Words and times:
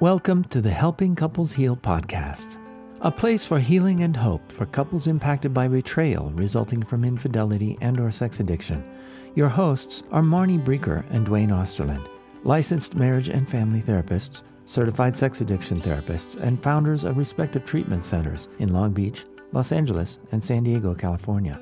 Welcome 0.00 0.44
to 0.50 0.60
the 0.60 0.70
Helping 0.70 1.16
Couples 1.16 1.50
Heal 1.50 1.76
podcast, 1.76 2.56
a 3.00 3.10
place 3.10 3.44
for 3.44 3.58
healing 3.58 4.04
and 4.04 4.16
hope 4.16 4.52
for 4.52 4.64
couples 4.64 5.08
impacted 5.08 5.52
by 5.52 5.66
betrayal 5.66 6.30
resulting 6.36 6.84
from 6.84 7.04
infidelity 7.04 7.76
and 7.80 7.98
or 7.98 8.12
sex 8.12 8.38
addiction. 8.38 8.84
Your 9.34 9.48
hosts 9.48 10.04
are 10.12 10.22
Marnie 10.22 10.64
Breecker 10.64 11.04
and 11.10 11.26
Duane 11.26 11.48
Osterlind, 11.48 12.08
licensed 12.44 12.94
marriage 12.94 13.28
and 13.28 13.50
family 13.50 13.82
therapists, 13.82 14.42
certified 14.66 15.16
sex 15.16 15.40
addiction 15.40 15.80
therapists, 15.80 16.36
and 16.36 16.62
founders 16.62 17.02
of 17.02 17.16
respective 17.18 17.66
treatment 17.66 18.04
centers 18.04 18.46
in 18.60 18.72
Long 18.72 18.92
Beach, 18.92 19.24
Los 19.50 19.72
Angeles, 19.72 20.20
and 20.30 20.44
San 20.44 20.62
Diego, 20.62 20.94
California. 20.94 21.58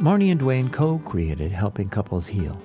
Marnie 0.00 0.32
and 0.32 0.40
Duane 0.40 0.68
co-created 0.68 1.52
Helping 1.52 1.88
Couples 1.88 2.26
Heal, 2.26 2.60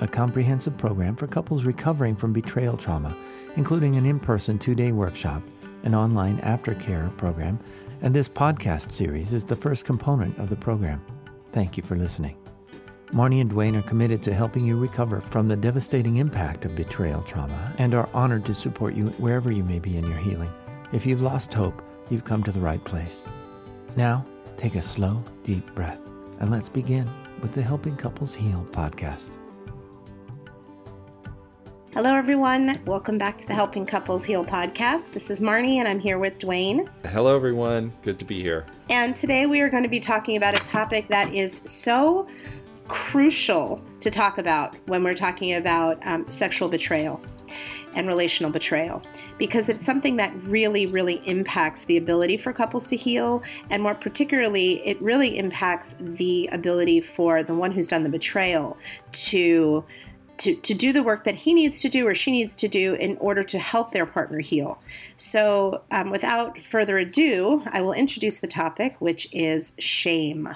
a 0.00 0.08
comprehensive 0.08 0.78
program 0.78 1.16
for 1.16 1.26
couples 1.26 1.64
recovering 1.64 2.16
from 2.16 2.32
betrayal 2.32 2.78
trauma, 2.78 3.14
including 3.58 3.96
an 3.96 4.06
in-person 4.06 4.56
two-day 4.56 4.92
workshop, 4.92 5.42
an 5.82 5.92
online 5.92 6.38
aftercare 6.38 7.14
program, 7.16 7.58
and 8.02 8.14
this 8.14 8.28
podcast 8.28 8.92
series 8.92 9.34
is 9.34 9.42
the 9.42 9.56
first 9.56 9.84
component 9.84 10.38
of 10.38 10.48
the 10.48 10.54
program. 10.54 11.04
Thank 11.50 11.76
you 11.76 11.82
for 11.82 11.96
listening. 11.96 12.36
Marnie 13.08 13.40
and 13.40 13.50
Dwayne 13.50 13.76
are 13.76 13.82
committed 13.82 14.22
to 14.22 14.32
helping 14.32 14.64
you 14.64 14.78
recover 14.78 15.20
from 15.20 15.48
the 15.48 15.56
devastating 15.56 16.18
impact 16.18 16.66
of 16.66 16.76
betrayal 16.76 17.22
trauma 17.22 17.74
and 17.78 17.94
are 17.94 18.08
honored 18.14 18.44
to 18.44 18.54
support 18.54 18.94
you 18.94 19.06
wherever 19.18 19.50
you 19.50 19.64
may 19.64 19.80
be 19.80 19.96
in 19.96 20.04
your 20.04 20.18
healing. 20.18 20.52
If 20.92 21.04
you've 21.04 21.22
lost 21.22 21.52
hope, 21.52 21.82
you've 22.10 22.24
come 22.24 22.44
to 22.44 22.52
the 22.52 22.60
right 22.60 22.84
place. 22.84 23.22
Now, 23.96 24.24
take 24.56 24.76
a 24.76 24.82
slow, 24.82 25.24
deep 25.42 25.74
breath 25.74 26.00
and 26.38 26.52
let's 26.52 26.68
begin 26.68 27.10
with 27.42 27.54
the 27.54 27.62
Helping 27.62 27.96
Couples 27.96 28.36
Heal 28.36 28.64
podcast. 28.70 29.30
Hello, 31.98 32.14
everyone. 32.14 32.80
Welcome 32.84 33.18
back 33.18 33.38
to 33.40 33.46
the 33.48 33.54
Helping 33.54 33.84
Couples 33.84 34.24
Heal 34.24 34.44
podcast. 34.44 35.10
This 35.12 35.32
is 35.32 35.40
Marnie, 35.40 35.78
and 35.78 35.88
I'm 35.88 35.98
here 35.98 36.20
with 36.20 36.38
Duane. 36.38 36.88
Hello, 37.06 37.34
everyone. 37.34 37.92
Good 38.02 38.20
to 38.20 38.24
be 38.24 38.40
here. 38.40 38.66
And 38.88 39.16
today 39.16 39.46
we 39.46 39.60
are 39.62 39.68
going 39.68 39.82
to 39.82 39.88
be 39.88 39.98
talking 39.98 40.36
about 40.36 40.54
a 40.54 40.60
topic 40.60 41.08
that 41.08 41.34
is 41.34 41.52
so 41.52 42.28
crucial 42.86 43.82
to 43.98 44.12
talk 44.12 44.38
about 44.38 44.76
when 44.86 45.02
we're 45.02 45.16
talking 45.16 45.54
about 45.54 45.98
um, 46.06 46.24
sexual 46.30 46.68
betrayal 46.68 47.20
and 47.94 48.06
relational 48.06 48.52
betrayal 48.52 49.02
because 49.36 49.68
it's 49.68 49.84
something 49.84 50.14
that 50.18 50.32
really, 50.44 50.86
really 50.86 51.20
impacts 51.26 51.84
the 51.86 51.96
ability 51.96 52.36
for 52.36 52.52
couples 52.52 52.86
to 52.88 52.96
heal. 52.96 53.42
And 53.70 53.82
more 53.82 53.96
particularly, 53.96 54.86
it 54.86 55.02
really 55.02 55.36
impacts 55.36 55.96
the 55.98 56.48
ability 56.52 57.00
for 57.00 57.42
the 57.42 57.54
one 57.54 57.72
who's 57.72 57.88
done 57.88 58.04
the 58.04 58.08
betrayal 58.08 58.76
to 59.12 59.84
to, 60.38 60.54
to 60.54 60.74
do 60.74 60.92
the 60.92 61.02
work 61.02 61.24
that 61.24 61.34
he 61.34 61.52
needs 61.52 61.80
to 61.82 61.88
do 61.88 62.06
or 62.06 62.14
she 62.14 62.30
needs 62.30 62.56
to 62.56 62.68
do 62.68 62.94
in 62.94 63.16
order 63.18 63.44
to 63.44 63.58
help 63.58 63.92
their 63.92 64.06
partner 64.06 64.40
heal. 64.40 64.80
So, 65.16 65.82
um, 65.90 66.10
without 66.10 66.58
further 66.60 66.98
ado, 66.98 67.62
I 67.66 67.82
will 67.82 67.92
introduce 67.92 68.38
the 68.38 68.46
topic, 68.46 68.96
which 69.00 69.28
is 69.32 69.72
shame. 69.78 70.54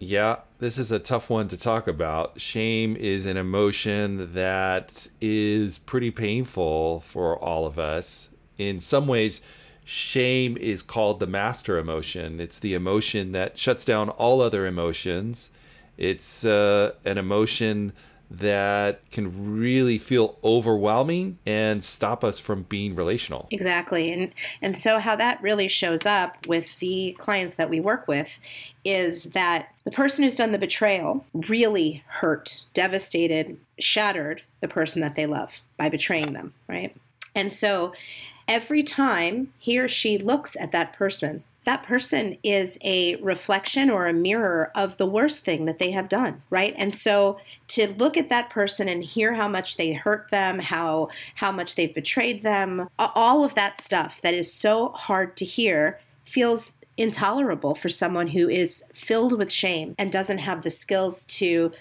Yeah, 0.00 0.36
this 0.60 0.78
is 0.78 0.92
a 0.92 0.98
tough 0.98 1.28
one 1.28 1.48
to 1.48 1.56
talk 1.56 1.88
about. 1.88 2.40
Shame 2.40 2.96
is 2.96 3.26
an 3.26 3.36
emotion 3.36 4.32
that 4.34 5.08
is 5.20 5.78
pretty 5.78 6.10
painful 6.10 7.00
for 7.00 7.36
all 7.36 7.66
of 7.66 7.78
us. 7.78 8.30
In 8.58 8.78
some 8.78 9.08
ways, 9.08 9.40
shame 9.84 10.56
is 10.56 10.82
called 10.82 11.18
the 11.18 11.26
master 11.26 11.78
emotion. 11.78 12.40
It's 12.40 12.60
the 12.60 12.74
emotion 12.74 13.32
that 13.32 13.58
shuts 13.58 13.84
down 13.84 14.08
all 14.10 14.40
other 14.40 14.66
emotions. 14.66 15.50
It's 15.96 16.44
uh, 16.44 16.92
an 17.04 17.18
emotion 17.18 17.92
that 18.30 19.10
can 19.10 19.58
really 19.58 19.98
feel 19.98 20.38
overwhelming 20.44 21.38
and 21.46 21.82
stop 21.82 22.22
us 22.22 22.38
from 22.38 22.62
being 22.64 22.94
relational. 22.94 23.48
Exactly. 23.50 24.12
And 24.12 24.32
and 24.60 24.76
so 24.76 24.98
how 24.98 25.16
that 25.16 25.42
really 25.42 25.68
shows 25.68 26.04
up 26.04 26.46
with 26.46 26.78
the 26.78 27.16
clients 27.18 27.54
that 27.54 27.70
we 27.70 27.80
work 27.80 28.06
with 28.06 28.38
is 28.84 29.24
that 29.24 29.68
the 29.84 29.90
person 29.90 30.24
who's 30.24 30.36
done 30.36 30.52
the 30.52 30.58
betrayal 30.58 31.24
really 31.32 32.04
hurt, 32.06 32.64
devastated, 32.74 33.58
shattered 33.78 34.42
the 34.60 34.68
person 34.68 35.00
that 35.00 35.14
they 35.14 35.26
love 35.26 35.60
by 35.76 35.88
betraying 35.88 36.32
them, 36.32 36.52
right? 36.68 36.94
And 37.34 37.52
so 37.52 37.92
every 38.46 38.82
time 38.82 39.52
he 39.58 39.78
or 39.78 39.88
she 39.88 40.18
looks 40.18 40.56
at 40.56 40.72
that 40.72 40.92
person 40.92 41.44
that 41.64 41.82
person 41.82 42.38
is 42.42 42.78
a 42.82 43.16
reflection 43.16 43.90
or 43.90 44.06
a 44.06 44.12
mirror 44.12 44.70
of 44.74 44.96
the 44.96 45.06
worst 45.06 45.44
thing 45.44 45.66
that 45.66 45.78
they 45.78 45.90
have 45.90 46.08
done, 46.08 46.42
right? 46.50 46.74
And 46.78 46.94
so 46.94 47.38
to 47.68 47.88
look 47.88 48.16
at 48.16 48.30
that 48.30 48.48
person 48.48 48.88
and 48.88 49.04
hear 49.04 49.34
how 49.34 49.48
much 49.48 49.76
they 49.76 49.92
hurt 49.92 50.30
them, 50.30 50.60
how 50.60 51.10
how 51.34 51.52
much 51.52 51.74
they've 51.74 51.94
betrayed 51.94 52.42
them, 52.42 52.88
all 52.98 53.44
of 53.44 53.54
that 53.54 53.80
stuff 53.80 54.20
that 54.22 54.34
is 54.34 54.52
so 54.52 54.90
hard 54.90 55.36
to 55.36 55.44
hear 55.44 56.00
feels 56.24 56.78
intolerable 56.96 57.74
for 57.74 57.88
someone 57.88 58.28
who 58.28 58.48
is 58.48 58.84
filled 58.94 59.38
with 59.38 59.52
shame 59.52 59.94
and 59.98 60.10
doesn't 60.10 60.38
have 60.38 60.62
the 60.62 60.70
skills 60.70 61.24
to 61.26 61.72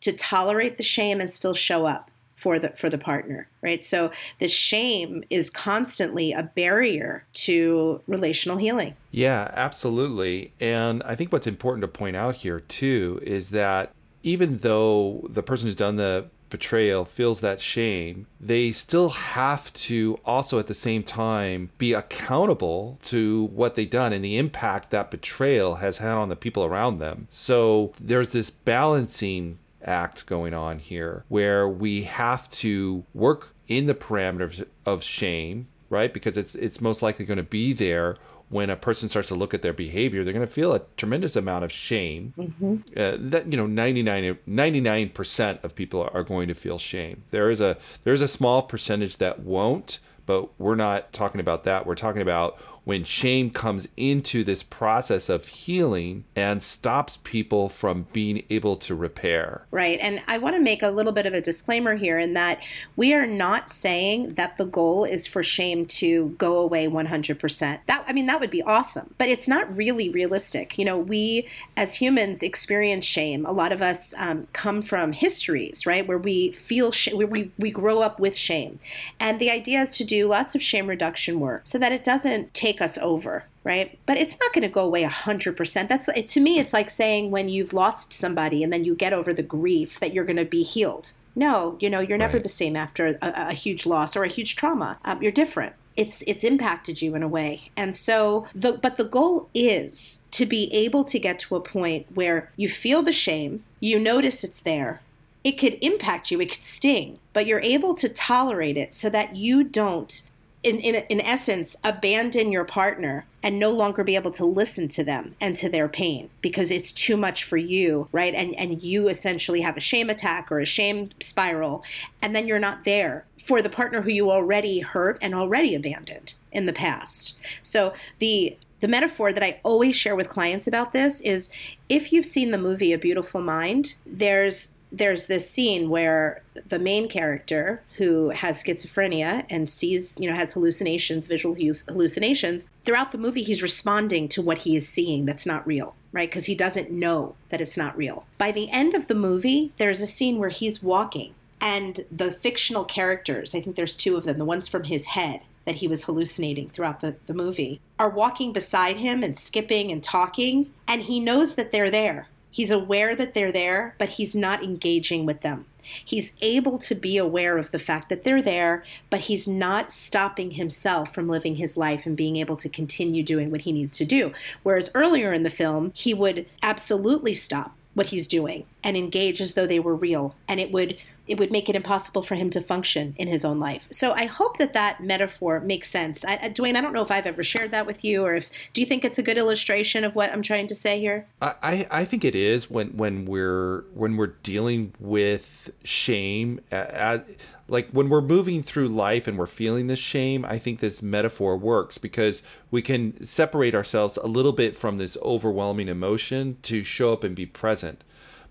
to 0.00 0.12
tolerate 0.12 0.76
the 0.76 0.82
shame 0.82 1.20
and 1.20 1.32
still 1.32 1.54
show 1.54 1.86
up 1.86 2.10
for 2.38 2.58
the 2.58 2.70
for 2.70 2.88
the 2.88 2.98
partner 2.98 3.48
right? 3.60 3.84
So 3.84 4.12
the 4.38 4.48
shame 4.48 5.24
is 5.30 5.50
constantly 5.50 6.32
a 6.32 6.44
barrier 6.44 7.24
to 7.34 8.00
relational 8.06 8.56
healing. 8.56 8.94
Yeah 9.10 9.50
absolutely. 9.54 10.52
And 10.60 11.02
i 11.04 11.14
think 11.14 11.32
what's 11.32 11.46
important 11.46 11.82
to 11.82 11.88
point 11.88 12.16
out 12.16 12.36
here 12.36 12.60
too 12.60 13.20
is 13.22 13.50
that 13.50 13.92
even 14.22 14.58
though 14.58 15.26
the 15.28 15.42
person 15.42 15.66
who's 15.66 15.74
done 15.74 15.96
the 15.96 16.26
betrayal 16.50 17.04
feels 17.04 17.40
that 17.40 17.60
shame, 17.60 18.26
they 18.40 18.72
still 18.72 19.10
have 19.10 19.72
to 19.74 20.18
also 20.24 20.58
at 20.58 20.66
the 20.66 20.74
same 20.74 21.02
time 21.02 21.70
be 21.78 21.92
accountable 21.92 22.98
to 23.02 23.44
what 23.46 23.74
they've 23.74 23.90
done 23.90 24.12
and 24.12 24.24
the 24.24 24.38
impact 24.38 24.90
that 24.90 25.10
betrayal 25.10 25.76
has 25.76 25.98
had 25.98 26.16
on 26.16 26.28
the 26.28 26.36
people 26.36 26.64
around 26.64 26.98
them. 26.98 27.28
So 27.30 27.92
there's 28.00 28.30
this 28.30 28.50
balancing 28.50 29.58
act 29.84 30.26
going 30.26 30.54
on 30.54 30.78
here 30.78 31.24
where 31.28 31.68
we 31.68 32.02
have 32.02 32.48
to 32.50 33.04
work 33.14 33.54
in 33.66 33.86
the 33.86 33.94
parameters 33.94 34.64
of 34.84 35.02
shame, 35.02 35.68
right? 35.90 36.12
Because 36.12 36.36
it's 36.36 36.54
it's 36.54 36.80
most 36.80 37.02
likely 37.02 37.24
going 37.24 37.36
to 37.36 37.42
be 37.42 37.72
there 37.72 38.16
when 38.50 38.70
a 38.70 38.76
person 38.76 39.08
starts 39.08 39.28
to 39.28 39.34
look 39.34 39.52
at 39.52 39.62
their 39.62 39.72
behavior, 39.72 40.24
they're 40.24 40.32
going 40.32 40.46
to 40.46 40.52
feel 40.52 40.72
a 40.72 40.80
tremendous 40.96 41.36
amount 41.36 41.64
of 41.64 41.72
shame. 41.72 42.32
Mm-hmm. 42.38 42.76
Uh, 42.96 43.16
that 43.30 43.50
you 43.50 43.56
know, 43.56 43.66
99 43.66 45.10
percent 45.10 45.60
of 45.62 45.74
people 45.74 46.08
are 46.12 46.22
going 46.22 46.48
to 46.48 46.54
feel 46.54 46.78
shame. 46.78 47.24
There 47.30 47.50
is 47.50 47.60
a 47.60 47.76
there 48.04 48.14
is 48.14 48.20
a 48.20 48.28
small 48.28 48.62
percentage 48.62 49.18
that 49.18 49.40
won't, 49.40 49.98
but 50.24 50.58
we're 50.58 50.76
not 50.76 51.12
talking 51.12 51.40
about 51.40 51.64
that. 51.64 51.86
We're 51.86 51.94
talking 51.94 52.22
about 52.22 52.58
when 52.88 53.04
shame 53.04 53.50
comes 53.50 53.86
into 53.98 54.42
this 54.42 54.62
process 54.62 55.28
of 55.28 55.46
healing 55.46 56.24
and 56.34 56.62
stops 56.62 57.18
people 57.18 57.68
from 57.68 58.06
being 58.14 58.42
able 58.48 58.76
to 58.76 58.94
repair. 58.94 59.66
Right. 59.70 59.98
And 60.00 60.22
I 60.26 60.38
want 60.38 60.56
to 60.56 60.62
make 60.62 60.82
a 60.82 60.88
little 60.88 61.12
bit 61.12 61.26
of 61.26 61.34
a 61.34 61.42
disclaimer 61.42 61.96
here 61.96 62.18
in 62.18 62.32
that 62.32 62.62
we 62.96 63.12
are 63.12 63.26
not 63.26 63.70
saying 63.70 64.32
that 64.36 64.56
the 64.56 64.64
goal 64.64 65.04
is 65.04 65.26
for 65.26 65.42
shame 65.42 65.84
to 65.84 66.34
go 66.38 66.56
away 66.56 66.88
100%. 66.88 67.60
That 67.84 68.04
I 68.08 68.14
mean 68.14 68.24
that 68.24 68.40
would 68.40 68.50
be 68.50 68.62
awesome, 68.62 69.14
but 69.18 69.28
it's 69.28 69.46
not 69.46 69.76
really 69.76 70.08
realistic. 70.08 70.78
You 70.78 70.86
know, 70.86 70.96
we 70.96 71.46
as 71.76 71.96
humans 71.96 72.42
experience 72.42 73.04
shame. 73.04 73.44
A 73.44 73.52
lot 73.52 73.70
of 73.70 73.82
us 73.82 74.14
um, 74.16 74.48
come 74.54 74.80
from 74.80 75.12
histories, 75.12 75.84
right, 75.84 76.08
where 76.08 76.16
we 76.16 76.52
feel 76.52 76.90
sh- 76.90 77.12
where 77.12 77.26
we 77.26 77.50
we 77.58 77.70
grow 77.70 78.00
up 78.00 78.18
with 78.18 78.34
shame. 78.34 78.78
And 79.20 79.38
the 79.38 79.50
idea 79.50 79.82
is 79.82 79.94
to 79.98 80.04
do 80.04 80.26
lots 80.26 80.54
of 80.54 80.62
shame 80.62 80.86
reduction 80.86 81.38
work 81.38 81.62
so 81.66 81.76
that 81.76 81.92
it 81.92 82.02
doesn't 82.02 82.54
take 82.54 82.77
take 82.78 82.84
us 82.84 82.98
over, 82.98 83.44
right? 83.64 83.98
But 84.06 84.18
it's 84.18 84.38
not 84.40 84.52
going 84.52 84.62
to 84.62 84.68
go 84.68 84.84
away 84.84 85.04
100%. 85.04 85.88
That's 85.88 86.08
to 86.32 86.40
me 86.40 86.58
it's 86.58 86.72
like 86.72 86.90
saying 86.90 87.30
when 87.30 87.48
you've 87.48 87.72
lost 87.72 88.12
somebody 88.12 88.62
and 88.62 88.72
then 88.72 88.84
you 88.84 88.94
get 88.94 89.12
over 89.12 89.32
the 89.32 89.42
grief 89.42 90.00
that 90.00 90.12
you're 90.12 90.24
going 90.24 90.36
to 90.36 90.44
be 90.44 90.62
healed. 90.62 91.12
No, 91.34 91.76
you 91.80 91.88
know, 91.88 92.00
you're 92.00 92.18
never 92.18 92.38
right. 92.38 92.42
the 92.42 92.48
same 92.48 92.76
after 92.76 93.18
a, 93.22 93.48
a, 93.50 93.52
huge 93.52 93.86
loss 93.86 94.16
or 94.16 94.24
a 94.24 94.28
huge 94.28 94.56
trauma. 94.56 94.98
Um, 95.04 95.22
you're 95.22 95.30
different. 95.30 95.74
It's 95.96 96.22
it's 96.26 96.42
impacted 96.44 97.00
you 97.00 97.14
in 97.14 97.22
a 97.22 97.28
way. 97.28 97.70
And 97.76 97.96
so 97.96 98.46
the 98.54 98.72
but 98.72 98.96
the 98.96 99.04
goal 99.04 99.48
is 99.54 100.22
to 100.32 100.46
be 100.46 100.72
able 100.72 101.04
to 101.04 101.18
get 101.18 101.38
to 101.40 101.56
a 101.56 101.60
point 101.60 102.06
where 102.14 102.50
you 102.56 102.68
feel 102.68 103.02
the 103.02 103.12
shame, 103.12 103.62
you 103.78 103.98
notice 104.00 104.42
it's 104.42 104.60
there, 104.60 105.00
it 105.44 105.52
could 105.52 105.78
impact 105.80 106.30
you, 106.30 106.40
it 106.40 106.50
could 106.50 106.62
sting, 106.62 107.18
but 107.32 107.46
you're 107.46 107.60
able 107.60 107.94
to 107.94 108.08
tolerate 108.08 108.76
it 108.76 108.94
so 108.94 109.08
that 109.10 109.36
you 109.36 109.62
don't 109.62 110.28
in, 110.62 110.80
in, 110.80 110.96
in 111.08 111.20
essence, 111.20 111.76
abandon 111.84 112.50
your 112.50 112.64
partner 112.64 113.26
and 113.42 113.58
no 113.58 113.70
longer 113.70 114.02
be 114.02 114.16
able 114.16 114.32
to 114.32 114.44
listen 114.44 114.88
to 114.88 115.04
them 115.04 115.36
and 115.40 115.56
to 115.56 115.68
their 115.68 115.88
pain 115.88 116.30
because 116.40 116.70
it's 116.70 116.92
too 116.92 117.16
much 117.16 117.44
for 117.44 117.56
you, 117.56 118.08
right? 118.10 118.34
And, 118.34 118.54
and 118.56 118.82
you 118.82 119.08
essentially 119.08 119.60
have 119.60 119.76
a 119.76 119.80
shame 119.80 120.10
attack 120.10 120.50
or 120.50 120.60
a 120.60 120.66
shame 120.66 121.10
spiral, 121.20 121.84
and 122.20 122.34
then 122.34 122.46
you're 122.46 122.58
not 122.58 122.84
there 122.84 123.24
for 123.46 123.62
the 123.62 123.70
partner 123.70 124.02
who 124.02 124.10
you 124.10 124.30
already 124.30 124.80
hurt 124.80 125.16
and 125.22 125.34
already 125.34 125.74
abandoned 125.74 126.34
in 126.52 126.66
the 126.66 126.72
past. 126.72 127.34
So 127.62 127.94
the 128.18 128.56
the 128.80 128.88
metaphor 128.88 129.32
that 129.32 129.42
I 129.42 129.58
always 129.64 129.96
share 129.96 130.14
with 130.14 130.28
clients 130.28 130.68
about 130.68 130.92
this 130.92 131.20
is 131.22 131.50
if 131.88 132.12
you've 132.12 132.26
seen 132.26 132.52
the 132.52 132.58
movie 132.58 132.92
A 132.92 132.98
Beautiful 132.98 133.40
Mind, 133.40 133.94
there's 134.06 134.70
there's 134.90 135.26
this 135.26 135.48
scene 135.48 135.90
where 135.90 136.42
the 136.68 136.78
main 136.78 137.08
character 137.08 137.82
who 137.96 138.30
has 138.30 138.62
schizophrenia 138.62 139.44
and 139.50 139.68
sees, 139.68 140.18
you 140.18 140.28
know, 140.28 140.36
has 140.36 140.52
hallucinations, 140.52 141.26
visual 141.26 141.54
hallucinations, 141.54 142.68
throughout 142.84 143.12
the 143.12 143.18
movie 143.18 143.42
he's 143.42 143.62
responding 143.62 144.28
to 144.28 144.42
what 144.42 144.58
he 144.58 144.76
is 144.76 144.88
seeing 144.88 145.26
that's 145.26 145.46
not 145.46 145.66
real, 145.66 145.94
right? 146.12 146.30
Because 146.30 146.46
he 146.46 146.54
doesn't 146.54 146.90
know 146.90 147.34
that 147.50 147.60
it's 147.60 147.76
not 147.76 147.96
real. 147.96 148.26
By 148.38 148.52
the 148.52 148.70
end 148.70 148.94
of 148.94 149.08
the 149.08 149.14
movie, 149.14 149.72
there's 149.78 150.00
a 150.00 150.06
scene 150.06 150.38
where 150.38 150.48
he's 150.48 150.82
walking 150.82 151.34
and 151.60 152.04
the 152.10 152.32
fictional 152.32 152.84
characters, 152.84 153.54
I 153.54 153.60
think 153.60 153.76
there's 153.76 153.96
two 153.96 154.16
of 154.16 154.24
them, 154.24 154.38
the 154.38 154.44
ones 154.44 154.68
from 154.68 154.84
his 154.84 155.06
head 155.06 155.40
that 155.64 155.76
he 155.76 155.88
was 155.88 156.04
hallucinating 156.04 156.70
throughout 156.70 157.00
the, 157.00 157.16
the 157.26 157.34
movie, 157.34 157.80
are 157.98 158.08
walking 158.08 158.52
beside 158.52 158.96
him 158.96 159.22
and 159.22 159.36
skipping 159.36 159.92
and 159.92 160.02
talking, 160.02 160.72
and 160.86 161.02
he 161.02 161.20
knows 161.20 161.56
that 161.56 161.72
they're 161.72 161.90
there 161.90 162.28
He's 162.50 162.70
aware 162.70 163.14
that 163.14 163.34
they're 163.34 163.52
there, 163.52 163.94
but 163.98 164.10
he's 164.10 164.34
not 164.34 164.62
engaging 164.62 165.26
with 165.26 165.42
them. 165.42 165.66
He's 166.04 166.34
able 166.42 166.78
to 166.78 166.94
be 166.94 167.16
aware 167.16 167.56
of 167.56 167.70
the 167.70 167.78
fact 167.78 168.08
that 168.08 168.24
they're 168.24 168.42
there, 168.42 168.84
but 169.10 169.20
he's 169.20 169.48
not 169.48 169.90
stopping 169.90 170.52
himself 170.52 171.14
from 171.14 171.28
living 171.28 171.56
his 171.56 171.76
life 171.76 172.04
and 172.04 172.16
being 172.16 172.36
able 172.36 172.56
to 172.56 172.68
continue 172.68 173.22
doing 173.22 173.50
what 173.50 173.62
he 173.62 173.72
needs 173.72 173.96
to 173.98 174.04
do. 174.04 174.32
Whereas 174.62 174.90
earlier 174.94 175.32
in 175.32 175.44
the 175.44 175.50
film, 175.50 175.92
he 175.94 176.12
would 176.12 176.46
absolutely 176.62 177.34
stop 177.34 177.74
what 177.94 178.06
he's 178.06 178.26
doing 178.26 178.64
and 178.84 178.96
engage 178.96 179.40
as 179.40 179.54
though 179.54 179.66
they 179.66 179.80
were 179.80 179.94
real. 179.94 180.34
And 180.46 180.60
it 180.60 180.70
would 180.70 180.98
it 181.28 181.38
would 181.38 181.52
make 181.52 181.68
it 181.68 181.76
impossible 181.76 182.22
for 182.22 182.34
him 182.34 182.50
to 182.50 182.60
function 182.60 183.14
in 183.18 183.28
his 183.28 183.44
own 183.44 183.60
life. 183.60 183.82
So 183.92 184.12
I 184.12 184.24
hope 184.24 184.58
that 184.58 184.74
that 184.74 185.02
metaphor 185.02 185.60
makes 185.60 185.90
sense. 185.90 186.24
I, 186.24 186.48
Duane, 186.48 186.76
I 186.76 186.80
don't 186.80 186.92
know 186.92 187.02
if 187.02 187.10
I've 187.10 187.26
ever 187.26 187.44
shared 187.44 187.70
that 187.70 187.86
with 187.86 188.04
you, 188.04 188.24
or 188.24 188.34
if 188.34 188.50
do 188.72 188.80
you 188.80 188.86
think 188.86 189.04
it's 189.04 189.18
a 189.18 189.22
good 189.22 189.38
illustration 189.38 190.04
of 190.04 190.14
what 190.14 190.32
I'm 190.32 190.42
trying 190.42 190.66
to 190.68 190.74
say 190.74 190.98
here? 190.98 191.26
I, 191.40 191.86
I 191.90 192.04
think 192.04 192.24
it 192.24 192.34
is 192.34 192.70
when 192.70 192.96
when 192.96 193.26
we're 193.26 193.84
when 193.94 194.16
we're 194.16 194.34
dealing 194.42 194.94
with 194.98 195.70
shame, 195.84 196.60
as, 196.70 197.22
like 197.68 197.90
when 197.90 198.08
we're 198.08 198.22
moving 198.22 198.62
through 198.62 198.88
life 198.88 199.28
and 199.28 199.38
we're 199.38 199.46
feeling 199.46 199.86
this 199.86 199.98
shame. 199.98 200.44
I 200.44 200.58
think 200.58 200.80
this 200.80 201.02
metaphor 201.02 201.56
works 201.56 201.98
because 201.98 202.42
we 202.70 202.80
can 202.82 203.22
separate 203.22 203.74
ourselves 203.74 204.16
a 204.16 204.26
little 204.26 204.52
bit 204.52 204.74
from 204.74 204.96
this 204.96 205.18
overwhelming 205.22 205.88
emotion 205.88 206.56
to 206.62 206.82
show 206.82 207.12
up 207.12 207.22
and 207.22 207.36
be 207.36 207.46
present. 207.46 208.02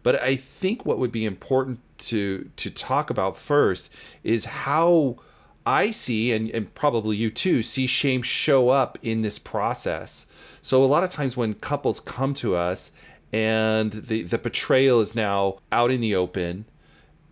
But 0.04 0.22
I 0.22 0.36
think 0.36 0.86
what 0.86 1.00
would 1.00 1.12
be 1.12 1.26
important 1.26 1.80
to 2.00 2.50
to 2.56 2.70
talk 2.70 3.10
about 3.10 3.38
first 3.38 3.90
is 4.24 4.46
how 4.46 5.18
I 5.66 5.92
see, 5.92 6.32
and, 6.32 6.50
and 6.52 6.74
probably 6.74 7.18
you 7.18 7.30
too, 7.30 7.62
see 7.62 7.88
shame 7.88 8.22
show 8.22 8.70
up 8.70 8.98
in 9.02 9.22
this 9.22 9.38
process. 9.38 10.26
So 10.62 10.82
a 10.82 10.86
lot 10.86 11.04
of 11.04 11.10
times 11.10 11.36
when 11.36 11.56
couples 11.56 12.00
come 12.00 12.34
to 12.36 12.56
us 12.56 12.92
and 13.34 13.92
the, 13.92 14.24
the 14.24 14.38
betrayal 14.38 15.02
is 15.02 15.14
now 15.14 15.58
out 15.72 15.92
in 15.92 16.00
the 16.00 16.16
open 16.16 16.66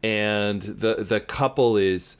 and 0.03 0.61
the 0.61 0.95
the 0.95 1.19
couple 1.19 1.77
is 1.77 2.17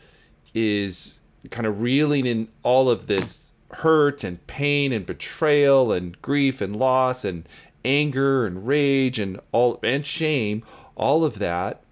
is 0.54 1.20
kind 1.52 1.68
of 1.68 1.82
reeling 1.82 2.26
in 2.26 2.48
all 2.64 2.90
of 2.90 3.08
this 3.08 3.52
hurt 3.72 4.24
and 4.24 4.46
pain 4.48 4.92
and 4.92 5.06
betrayal 5.06 5.92
and 5.92 6.22
grief 6.22 6.62
and 6.62 6.76
loss 6.76 7.26
and 7.26 7.48
anger 7.84 8.46
and 8.46 8.66
rage 8.66 9.20
and 9.20 9.40
all 9.52 9.80
and 9.84 10.06
shame 10.06 10.64
all 10.96 11.26
of 11.26 11.40
that 11.40 11.84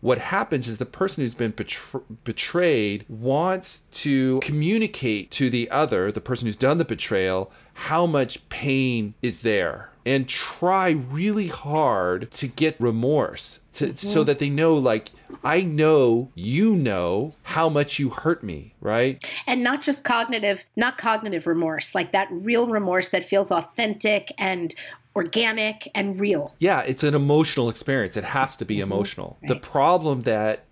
what 0.00 0.18
happens 0.18 0.68
is 0.68 0.78
the 0.78 0.86
person 0.86 1.22
who's 1.22 1.34
been 1.34 1.52
betr- 1.52 2.02
betrayed 2.24 3.04
wants 3.08 3.80
to 3.92 4.40
communicate 4.40 5.30
to 5.32 5.50
the 5.50 5.70
other, 5.70 6.12
the 6.12 6.20
person 6.20 6.46
who's 6.46 6.56
done 6.56 6.78
the 6.78 6.84
betrayal, 6.84 7.50
how 7.74 8.06
much 8.06 8.48
pain 8.48 9.14
is 9.22 9.40
there 9.42 9.90
and 10.06 10.28
try 10.28 10.90
really 10.90 11.48
hard 11.48 12.30
to 12.30 12.46
get 12.46 12.80
remorse 12.80 13.58
to, 13.72 13.86
mm-hmm. 13.86 13.96
so 13.96 14.22
that 14.24 14.38
they 14.38 14.48
know 14.48 14.74
like 14.74 15.10
i 15.44 15.60
know 15.60 16.30
you 16.34 16.74
know 16.76 17.34
how 17.42 17.68
much 17.68 17.98
you 17.98 18.08
hurt 18.10 18.42
me 18.42 18.72
right 18.80 19.22
and 19.46 19.62
not 19.62 19.82
just 19.82 20.04
cognitive 20.04 20.64
not 20.76 20.96
cognitive 20.96 21.46
remorse 21.46 21.94
like 21.94 22.12
that 22.12 22.28
real 22.30 22.68
remorse 22.68 23.08
that 23.08 23.28
feels 23.28 23.50
authentic 23.50 24.32
and 24.38 24.74
organic 25.16 25.90
and 25.94 26.20
real. 26.20 26.54
Yeah, 26.58 26.82
it's 26.82 27.02
an 27.02 27.14
emotional 27.14 27.68
experience. 27.70 28.16
It 28.16 28.24
has 28.24 28.54
to 28.56 28.64
be 28.64 28.76
mm-hmm. 28.76 28.92
emotional. 28.92 29.38
Right. 29.42 29.48
The 29.48 29.56
problem 29.56 30.20
that 30.22 30.64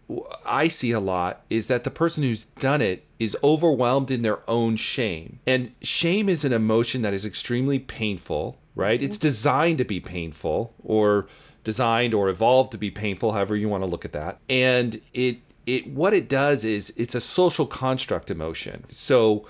I 0.44 0.68
see 0.68 0.92
a 0.92 1.00
lot 1.00 1.40
is 1.48 1.66
that 1.68 1.82
the 1.84 1.90
person 1.90 2.22
who's 2.22 2.44
done 2.44 2.82
it 2.82 3.06
is 3.18 3.36
overwhelmed 3.42 4.10
in 4.10 4.20
their 4.20 4.38
own 4.48 4.76
shame. 4.76 5.40
And 5.46 5.72
shame 5.80 6.28
is 6.28 6.44
an 6.44 6.52
emotion 6.52 7.00
that 7.02 7.14
is 7.14 7.24
extremely 7.24 7.78
painful, 7.78 8.58
right? 8.74 9.00
Mm-hmm. 9.00 9.06
It's 9.06 9.18
designed 9.18 9.78
to 9.78 9.84
be 9.84 9.98
painful 9.98 10.74
or 10.82 11.26
designed 11.64 12.12
or 12.12 12.28
evolved 12.28 12.70
to 12.72 12.78
be 12.78 12.90
painful, 12.90 13.32
however 13.32 13.56
you 13.56 13.70
want 13.70 13.82
to 13.82 13.88
look 13.88 14.04
at 14.04 14.12
that. 14.12 14.38
And 14.50 15.00
it 15.14 15.38
it 15.66 15.86
what 15.86 16.12
it 16.12 16.28
does 16.28 16.64
is 16.64 16.92
it's 16.98 17.14
a 17.14 17.20
social 17.20 17.66
construct 17.66 18.30
emotion. 18.30 18.84
So 18.90 19.46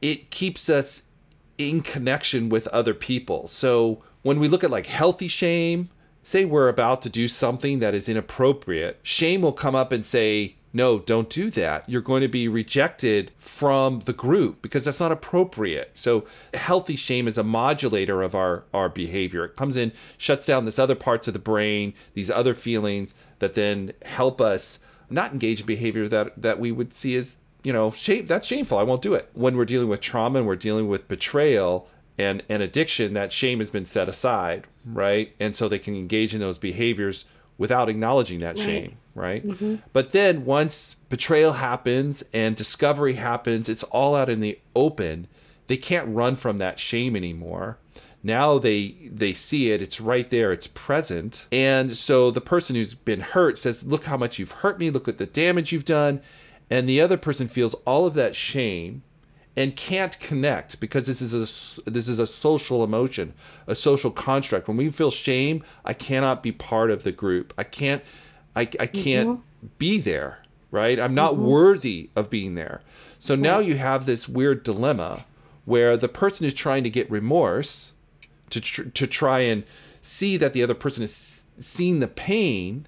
it 0.00 0.30
keeps 0.30 0.70
us 0.70 1.02
in 1.60 1.82
connection 1.82 2.48
with 2.48 2.66
other 2.68 2.94
people. 2.94 3.46
So 3.46 4.02
when 4.22 4.40
we 4.40 4.48
look 4.48 4.64
at 4.64 4.70
like 4.70 4.86
healthy 4.86 5.28
shame, 5.28 5.90
say 6.22 6.44
we're 6.44 6.68
about 6.68 7.02
to 7.02 7.10
do 7.10 7.28
something 7.28 7.78
that 7.80 7.94
is 7.94 8.08
inappropriate, 8.08 8.98
shame 9.02 9.42
will 9.42 9.52
come 9.52 9.74
up 9.74 9.92
and 9.92 10.04
say, 10.04 10.56
no, 10.72 11.00
don't 11.00 11.28
do 11.28 11.50
that. 11.50 11.88
You're 11.88 12.00
going 12.00 12.22
to 12.22 12.28
be 12.28 12.46
rejected 12.46 13.32
from 13.36 14.00
the 14.00 14.12
group 14.12 14.62
because 14.62 14.84
that's 14.84 15.00
not 15.00 15.10
appropriate. 15.10 15.90
So, 15.94 16.24
healthy 16.54 16.94
shame 16.94 17.26
is 17.26 17.36
a 17.36 17.42
modulator 17.42 18.22
of 18.22 18.36
our, 18.36 18.62
our 18.72 18.88
behavior. 18.88 19.44
It 19.44 19.56
comes 19.56 19.76
in, 19.76 19.92
shuts 20.16 20.46
down 20.46 20.66
this 20.66 20.78
other 20.78 20.94
parts 20.94 21.26
of 21.26 21.34
the 21.34 21.40
brain, 21.40 21.92
these 22.14 22.30
other 22.30 22.54
feelings 22.54 23.14
that 23.40 23.54
then 23.54 23.92
help 24.04 24.40
us 24.40 24.78
not 25.08 25.32
engage 25.32 25.60
in 25.60 25.66
behavior 25.66 26.06
that, 26.06 26.40
that 26.40 26.60
we 26.60 26.70
would 26.70 26.94
see 26.94 27.16
as 27.16 27.38
you 27.62 27.72
know, 27.72 27.90
shame 27.90 28.26
that's 28.26 28.46
shameful. 28.46 28.78
I 28.78 28.82
won't 28.82 29.02
do 29.02 29.14
it. 29.14 29.30
When 29.34 29.56
we're 29.56 29.64
dealing 29.64 29.88
with 29.88 30.00
trauma 30.00 30.38
and 30.38 30.46
we're 30.46 30.56
dealing 30.56 30.88
with 30.88 31.08
betrayal 31.08 31.88
and, 32.18 32.42
and 32.48 32.62
addiction, 32.62 33.14
that 33.14 33.32
shame 33.32 33.58
has 33.58 33.70
been 33.70 33.86
set 33.86 34.08
aside, 34.08 34.66
right? 34.84 35.34
And 35.40 35.54
so 35.54 35.68
they 35.68 35.78
can 35.78 35.94
engage 35.94 36.34
in 36.34 36.40
those 36.40 36.58
behaviors 36.58 37.24
without 37.58 37.88
acknowledging 37.88 38.40
that 38.40 38.56
right. 38.56 38.64
shame, 38.64 38.96
right? 39.14 39.46
Mm-hmm. 39.46 39.76
But 39.92 40.12
then 40.12 40.44
once 40.44 40.96
betrayal 41.08 41.54
happens 41.54 42.24
and 42.32 42.56
discovery 42.56 43.14
happens, 43.14 43.68
it's 43.68 43.82
all 43.84 44.16
out 44.16 44.30
in 44.30 44.40
the 44.40 44.58
open. 44.74 45.28
They 45.66 45.76
can't 45.76 46.08
run 46.08 46.36
from 46.36 46.56
that 46.58 46.78
shame 46.78 47.14
anymore. 47.14 47.78
Now 48.22 48.58
they 48.58 48.96
they 49.10 49.32
see 49.32 49.70
it, 49.70 49.80
it's 49.80 50.00
right 50.00 50.28
there, 50.28 50.52
it's 50.52 50.66
present. 50.66 51.46
And 51.50 51.94
so 51.94 52.30
the 52.30 52.40
person 52.40 52.76
who's 52.76 52.94
been 52.94 53.20
hurt 53.20 53.56
says, 53.56 53.86
"Look 53.86 54.04
how 54.04 54.16
much 54.16 54.38
you've 54.38 54.52
hurt 54.52 54.78
me. 54.78 54.90
Look 54.90 55.08
at 55.08 55.18
the 55.18 55.26
damage 55.26 55.72
you've 55.72 55.84
done." 55.84 56.20
And 56.70 56.88
the 56.88 57.00
other 57.00 57.16
person 57.16 57.48
feels 57.48 57.74
all 57.84 58.06
of 58.06 58.14
that 58.14 58.36
shame 58.36 59.02
and 59.56 59.74
can't 59.74 60.18
connect 60.20 60.78
because 60.78 61.06
this 61.06 61.20
is 61.20 61.34
a 61.34 61.90
this 61.90 62.08
is 62.08 62.18
a 62.18 62.26
social 62.26 62.84
emotion, 62.84 63.34
a 63.66 63.74
social 63.74 64.10
construct. 64.10 64.68
When 64.68 64.76
we 64.76 64.88
feel 64.88 65.10
shame, 65.10 65.64
I 65.84 65.92
cannot 65.92 66.42
be 66.42 66.52
part 66.52 66.90
of 66.90 67.02
the 67.02 67.12
group. 67.12 67.52
I 67.58 67.64
can't 67.64 68.02
I, 68.54 68.62
I 68.62 68.86
can't 68.86 69.28
mm-hmm. 69.28 69.66
be 69.78 69.98
there, 69.98 70.38
right? 70.70 70.98
I'm 70.98 71.14
not 71.14 71.32
mm-hmm. 71.32 71.46
worthy 71.46 72.10
of 72.14 72.30
being 72.30 72.54
there. 72.54 72.80
So 73.18 73.34
now 73.34 73.58
you 73.58 73.76
have 73.76 74.06
this 74.06 74.28
weird 74.28 74.62
dilemma 74.62 75.24
where 75.64 75.96
the 75.96 76.08
person 76.08 76.46
is 76.46 76.54
trying 76.54 76.84
to 76.84 76.90
get 76.90 77.10
remorse 77.10 77.92
to 78.50 78.60
tr- 78.60 78.84
to 78.88 79.06
try 79.06 79.40
and 79.40 79.64
see 80.00 80.36
that 80.36 80.52
the 80.52 80.62
other 80.62 80.74
person 80.74 81.02
has 81.02 81.44
seen 81.58 81.98
the 81.98 82.08
pain, 82.08 82.86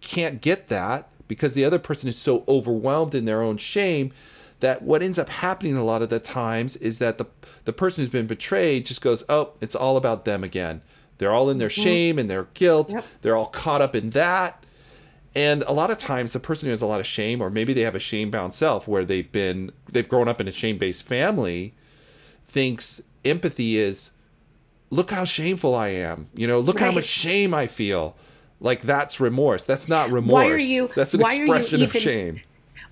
can't 0.00 0.40
get 0.40 0.68
that 0.68 1.08
because 1.28 1.54
the 1.54 1.64
other 1.64 1.78
person 1.78 2.08
is 2.08 2.18
so 2.18 2.44
overwhelmed 2.48 3.14
in 3.14 3.24
their 3.24 3.42
own 3.42 3.56
shame 3.56 4.12
that 4.60 4.82
what 4.82 5.02
ends 5.02 5.18
up 5.18 5.28
happening 5.28 5.76
a 5.76 5.84
lot 5.84 6.02
of 6.02 6.08
the 6.08 6.20
times 6.20 6.76
is 6.76 6.98
that 6.98 7.18
the 7.18 7.26
the 7.64 7.72
person 7.72 8.02
who's 8.02 8.08
been 8.08 8.26
betrayed 8.26 8.86
just 8.86 9.02
goes, 9.02 9.24
"Oh, 9.28 9.50
it's 9.60 9.74
all 9.74 9.96
about 9.96 10.24
them 10.24 10.44
again." 10.44 10.82
They're 11.18 11.32
all 11.32 11.50
in 11.50 11.58
their 11.58 11.68
mm-hmm. 11.68 11.82
shame 11.82 12.18
and 12.18 12.30
their 12.30 12.48
guilt. 12.54 12.92
Yep. 12.92 13.04
They're 13.22 13.36
all 13.36 13.46
caught 13.46 13.82
up 13.82 13.94
in 13.94 14.10
that. 14.10 14.64
And 15.34 15.62
a 15.64 15.72
lot 15.72 15.90
of 15.90 15.98
times 15.98 16.32
the 16.32 16.40
person 16.40 16.66
who 16.66 16.70
has 16.70 16.82
a 16.82 16.86
lot 16.86 17.00
of 17.00 17.06
shame 17.06 17.40
or 17.40 17.50
maybe 17.50 17.72
they 17.72 17.80
have 17.80 17.96
a 17.96 18.00
shame-bound 18.00 18.54
self 18.54 18.86
where 18.86 19.04
they've 19.04 19.30
been 19.30 19.72
they've 19.90 20.08
grown 20.08 20.28
up 20.28 20.40
in 20.40 20.46
a 20.46 20.52
shame-based 20.52 21.02
family 21.02 21.74
thinks 22.44 23.02
empathy 23.24 23.76
is 23.76 24.12
look 24.90 25.10
how 25.10 25.24
shameful 25.24 25.74
I 25.74 25.88
am. 25.88 26.28
You 26.34 26.46
know, 26.46 26.60
look 26.60 26.76
right. 26.76 26.86
how 26.86 26.92
much 26.92 27.06
shame 27.06 27.52
I 27.52 27.66
feel. 27.66 28.16
Like 28.60 28.82
that's 28.82 29.20
remorse. 29.20 29.64
That's 29.64 29.88
not 29.88 30.10
remorse. 30.10 30.44
Why 30.44 30.50
are 30.50 30.58
you? 30.58 30.90
That's 30.94 31.14
an 31.14 31.20
expression 31.20 31.80
even, 31.80 31.96
of 31.96 32.02
shame. 32.02 32.40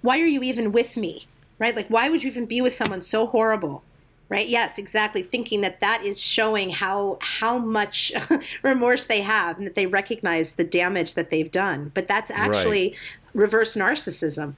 Why 0.02 0.20
are 0.20 0.26
you 0.26 0.42
even 0.42 0.72
with 0.72 0.96
me? 0.96 1.26
Right? 1.58 1.74
Like 1.74 1.88
why 1.88 2.08
would 2.08 2.22
you 2.22 2.30
even 2.30 2.46
be 2.46 2.60
with 2.60 2.74
someone 2.74 3.02
so 3.02 3.26
horrible? 3.26 3.82
Right? 4.28 4.48
Yes, 4.48 4.78
exactly. 4.78 5.22
Thinking 5.22 5.60
that 5.60 5.80
that 5.80 6.04
is 6.04 6.18
showing 6.18 6.70
how 6.70 7.18
how 7.20 7.58
much 7.58 8.12
remorse 8.62 9.04
they 9.04 9.20
have 9.20 9.58
and 9.58 9.66
that 9.66 9.74
they 9.74 9.86
recognize 9.86 10.54
the 10.54 10.64
damage 10.64 11.14
that 11.14 11.30
they've 11.30 11.50
done. 11.50 11.92
But 11.94 12.08
that's 12.08 12.30
actually 12.30 12.88
right. 12.88 12.96
reverse 13.34 13.76
narcissism. 13.76 14.54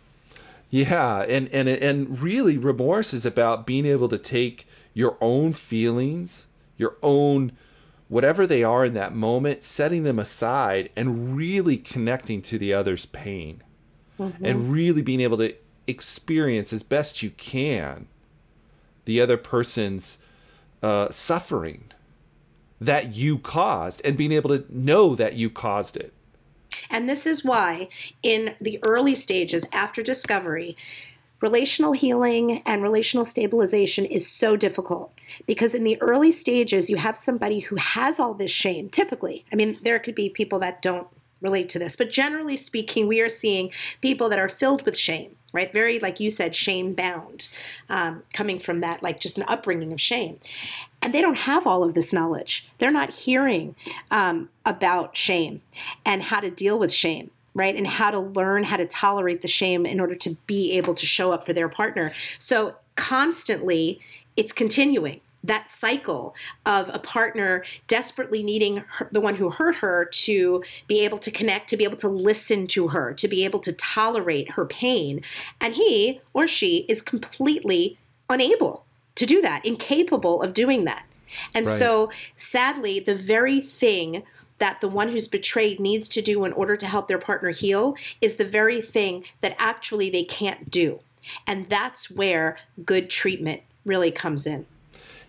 Yeah, 0.70 1.23
and 1.28 1.49
and 1.50 1.68
and 1.68 2.20
really 2.20 2.58
remorse 2.58 3.14
is 3.14 3.25
about 3.25 3.66
being 3.66 3.87
able 3.87 4.08
to 4.08 4.18
take 4.18 4.66
your 4.92 5.16
own 5.20 5.52
feelings, 5.52 6.46
your 6.76 6.96
own 7.02 7.52
whatever 8.08 8.46
they 8.46 8.62
are 8.62 8.84
in 8.84 8.94
that 8.94 9.14
moment, 9.14 9.62
setting 9.62 10.02
them 10.02 10.18
aside 10.18 10.90
and 10.94 11.37
really 11.37 11.76
connecting 11.76 12.42
to 12.42 12.58
the 12.58 12.73
other's 12.73 13.06
pain 13.06 13.62
mm-hmm. 14.18 14.44
and 14.44 14.73
really 14.73 15.02
being 15.02 15.20
able 15.20 15.38
to 15.38 15.54
experience 15.87 16.73
as 16.73 16.82
best 16.82 17.23
you 17.23 17.30
can 17.30 18.06
the 19.04 19.20
other 19.20 19.37
person's 19.37 20.18
uh, 20.82 21.11
suffering 21.11 21.84
that 22.80 23.14
you 23.14 23.38
caused 23.38 24.00
and 24.04 24.16
being 24.16 24.32
able 24.32 24.56
to 24.56 24.64
know 24.68 25.14
that 25.14 25.34
you 25.34 25.49
caused 25.50 25.96
it. 25.96 26.12
And 26.90 27.08
this 27.08 27.26
is 27.26 27.44
why, 27.44 27.88
in 28.23 28.54
the 28.61 28.80
early 28.82 29.14
stages 29.14 29.66
after 29.73 30.02
discovery, 30.02 30.76
relational 31.40 31.92
healing 31.92 32.62
and 32.66 32.82
relational 32.82 33.25
stabilization 33.25 34.04
is 34.04 34.26
so 34.26 34.56
difficult 34.56 35.12
because 35.47 35.75
in 35.75 35.85
the 35.85 36.00
early 36.00 36.33
stages, 36.33 36.90
you 36.90 36.97
have 36.97 37.19
somebody 37.19 37.61
who 37.61 37.76
has 37.76 38.19
all 38.19 38.35
this 38.35 38.50
shame, 38.50 38.88
typically. 38.88 39.45
I 39.52 39.57
mean, 39.57 39.78
there 39.83 39.99
could 39.99 40.14
be 40.14 40.28
people 40.28 40.59
that 40.61 40.83
don't 40.83 41.09
relate 41.40 41.69
to 41.71 41.78
this, 41.78 41.97
but 41.97 42.11
generally 42.11 42.57
speaking, 42.57 43.07
we 43.07 43.21
are 43.21 43.28
seeing 43.28 43.71
people 44.00 44.28
that 44.28 44.38
are 44.38 44.49
filled 44.49 44.85
with 44.85 44.97
shame 44.97 45.37
right? 45.54 45.73
Very, 45.73 46.00
like 46.00 46.19
you 46.19 46.31
said, 46.31 46.54
shame 46.54 46.95
bound, 46.95 47.49
um, 47.88 48.25
coming 48.35 48.59
from 48.59 48.81
that, 48.81 49.04
like 49.04 49.21
just 49.21 49.38
an 49.38 49.45
upbringing 49.47 49.93
of 49.93 50.00
shame. 50.00 50.40
And 51.00 51.14
they 51.14 51.23
don't 51.23 51.38
have 51.38 51.64
all 51.64 51.85
of 51.85 51.95
this 51.95 52.12
knowledge. 52.12 52.69
They're 52.78 52.90
not 52.90 53.11
hearing 53.14 53.76
um, 54.11 54.50
about 54.66 55.16
shame 55.16 55.62
and 56.04 56.25
how 56.25 56.40
to 56.40 56.50
deal 56.50 56.78
with 56.78 56.93
shame 56.93 57.31
right? 57.57 57.76
And 57.76 57.87
how 57.87 58.11
to 58.11 58.19
learn 58.19 58.64
how 58.64 58.76
to 58.76 58.85
tolerate 58.85 59.40
the 59.40 59.47
shame 59.47 59.87
in 59.87 60.00
order 60.00 60.16
to 60.16 60.37
be 60.47 60.73
able 60.73 60.93
to 60.95 61.07
show 61.07 61.31
up 61.31 61.47
for 61.47 61.52
their 61.52 61.69
partner. 61.69 62.12
So 62.37 62.75
constantly, 62.97 64.00
it's 64.36 64.52
continuing 64.52 65.20
that 65.44 65.68
cycle 65.68 66.34
of 66.64 66.88
a 66.92 66.98
partner 66.98 67.64
desperately 67.86 68.42
needing 68.42 68.78
her, 68.78 69.08
the 69.12 69.20
one 69.20 69.34
who 69.34 69.50
hurt 69.50 69.76
her 69.76 70.06
to 70.06 70.64
be 70.88 71.04
able 71.04 71.18
to 71.18 71.30
connect, 71.30 71.68
to 71.68 71.76
be 71.76 71.84
able 71.84 71.98
to 71.98 72.08
listen 72.08 72.66
to 72.66 72.88
her, 72.88 73.12
to 73.12 73.28
be 73.28 73.44
able 73.44 73.60
to 73.60 73.72
tolerate 73.74 74.52
her 74.52 74.64
pain. 74.64 75.22
And 75.60 75.74
he 75.74 76.20
or 76.32 76.48
she 76.48 76.86
is 76.88 77.02
completely 77.02 77.98
unable 78.30 78.86
to 79.16 79.26
do 79.26 79.42
that, 79.42 79.64
incapable 79.64 80.42
of 80.42 80.54
doing 80.54 80.84
that. 80.84 81.04
And 81.52 81.66
right. 81.66 81.78
so, 81.78 82.10
sadly, 82.36 82.98
the 83.00 83.14
very 83.14 83.60
thing 83.60 84.22
that 84.58 84.80
the 84.80 84.88
one 84.88 85.10
who's 85.10 85.28
betrayed 85.28 85.78
needs 85.78 86.08
to 86.08 86.22
do 86.22 86.44
in 86.44 86.52
order 86.52 86.76
to 86.76 86.86
help 86.86 87.06
their 87.06 87.18
partner 87.18 87.50
heal 87.50 87.96
is 88.20 88.36
the 88.36 88.44
very 88.44 88.80
thing 88.80 89.24
that 89.40 89.54
actually 89.58 90.08
they 90.08 90.24
can't 90.24 90.70
do. 90.70 91.00
And 91.46 91.68
that's 91.68 92.10
where 92.10 92.58
good 92.84 93.10
treatment 93.10 93.62
really 93.84 94.10
comes 94.10 94.46
in. 94.46 94.66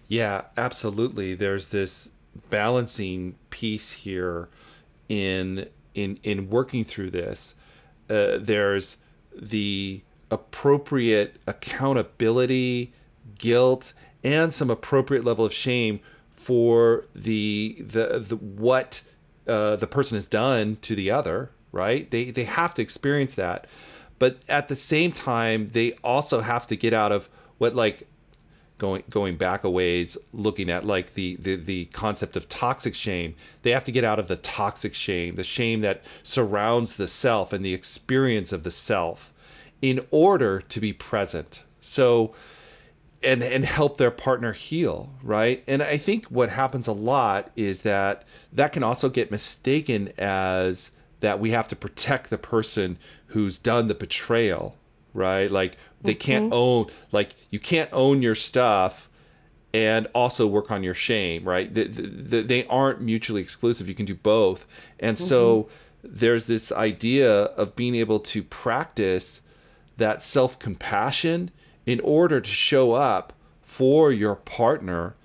Yeah, 0.07 0.43
absolutely. 0.57 1.35
There's 1.35 1.69
this 1.69 2.11
balancing 2.49 3.35
piece 3.49 3.91
here 3.91 4.49
in 5.09 5.67
in 5.93 6.19
in 6.23 6.49
working 6.49 6.83
through 6.83 7.11
this. 7.11 7.55
Uh, 8.09 8.37
there's 8.39 8.97
the 9.35 10.01
appropriate 10.29 11.37
accountability, 11.47 12.93
guilt, 13.37 13.93
and 14.23 14.53
some 14.53 14.69
appropriate 14.69 15.23
level 15.23 15.45
of 15.45 15.53
shame 15.53 15.99
for 16.31 17.05
the 17.15 17.77
the 17.79 18.19
the 18.19 18.35
what 18.35 19.01
uh, 19.47 19.75
the 19.75 19.87
person 19.87 20.15
has 20.15 20.27
done 20.27 20.77
to 20.81 20.95
the 20.95 21.09
other. 21.09 21.51
Right? 21.71 22.09
They 22.09 22.31
they 22.31 22.45
have 22.45 22.73
to 22.75 22.81
experience 22.81 23.35
that, 23.35 23.67
but 24.17 24.37
at 24.47 24.69
the 24.69 24.75
same 24.75 25.11
time, 25.11 25.67
they 25.67 25.93
also 26.03 26.39
have 26.39 26.67
to 26.67 26.77
get 26.77 26.93
out 26.93 27.11
of 27.11 27.27
what 27.57 27.75
like 27.75 28.07
going 28.77 29.03
going 29.09 29.37
back 29.37 29.63
a 29.63 29.69
ways 29.69 30.17
looking 30.33 30.69
at 30.69 30.85
like 30.85 31.13
the, 31.13 31.35
the 31.37 31.55
the 31.55 31.85
concept 31.85 32.35
of 32.35 32.49
toxic 32.49 32.95
shame. 32.95 33.35
They 33.61 33.71
have 33.71 33.83
to 33.85 33.91
get 33.91 34.03
out 34.03 34.19
of 34.19 34.27
the 34.27 34.35
toxic 34.35 34.93
shame 34.93 35.35
the 35.35 35.43
shame 35.43 35.81
that 35.81 36.03
surrounds 36.23 36.95
the 36.95 37.07
self 37.07 37.53
and 37.53 37.63
the 37.63 37.73
experience 37.73 38.51
of 38.51 38.63
the 38.63 38.71
self 38.71 39.33
in 39.81 40.05
order 40.11 40.61
to 40.61 40.79
be 40.79 40.93
present. 40.93 41.63
So 41.81 42.33
and 43.23 43.41
and 43.41 43.65
help 43.65 43.97
their 43.97 44.11
partner 44.11 44.53
heal 44.53 45.09
right? 45.23 45.63
And 45.67 45.81
i 45.81 45.97
think 45.97 46.25
what 46.25 46.49
happens 46.49 46.87
a 46.87 46.93
lot 46.93 47.51
is 47.55 47.81
that 47.83 48.23
that 48.51 48.73
can 48.73 48.83
also 48.83 49.09
get 49.09 49.31
mistaken 49.31 50.11
as 50.17 50.91
that 51.21 51.39
we 51.39 51.51
have 51.51 51.67
to 51.69 51.75
protect 51.75 52.29
the 52.29 52.37
person 52.37 52.97
who's 53.27 53.57
done 53.57 53.87
the 53.87 53.95
betrayal 53.95 54.75
right? 55.15 55.49
Like 55.49 55.77
they 56.01 56.13
mm-hmm. 56.13 56.19
can't 56.19 56.53
own 56.53 56.87
like 57.11 57.35
you 57.49 57.59
can't 57.59 57.89
own 57.91 58.21
your 58.21 58.35
stuff 58.35 59.09
and 59.73 60.07
also 60.15 60.47
work 60.47 60.71
on 60.71 60.83
your 60.83 60.93
shame, 60.93 61.43
right? 61.43 61.73
The, 61.73 61.83
the, 61.83 62.41
they 62.41 62.65
aren't 62.67 63.01
mutually 63.01 63.41
exclusive. 63.41 63.89
You 63.89 63.95
can 63.95 64.05
do 64.05 64.15
both. 64.15 64.65
And 64.99 65.17
mm-hmm. 65.17 65.27
so 65.27 65.69
there's 66.01 66.45
this 66.45 66.71
idea 66.71 67.29
of 67.29 67.75
being 67.75 67.93
able 67.95 68.19
to 68.21 68.41
practice 68.41 69.41
that 69.97 70.21
self-compassion 70.21 71.51
in 71.85 71.99
order 72.01 72.39
to 72.39 72.49
show 72.49 72.93
up 72.93 73.33
for 73.61 74.13
your 74.13 74.35
partner 74.35 75.15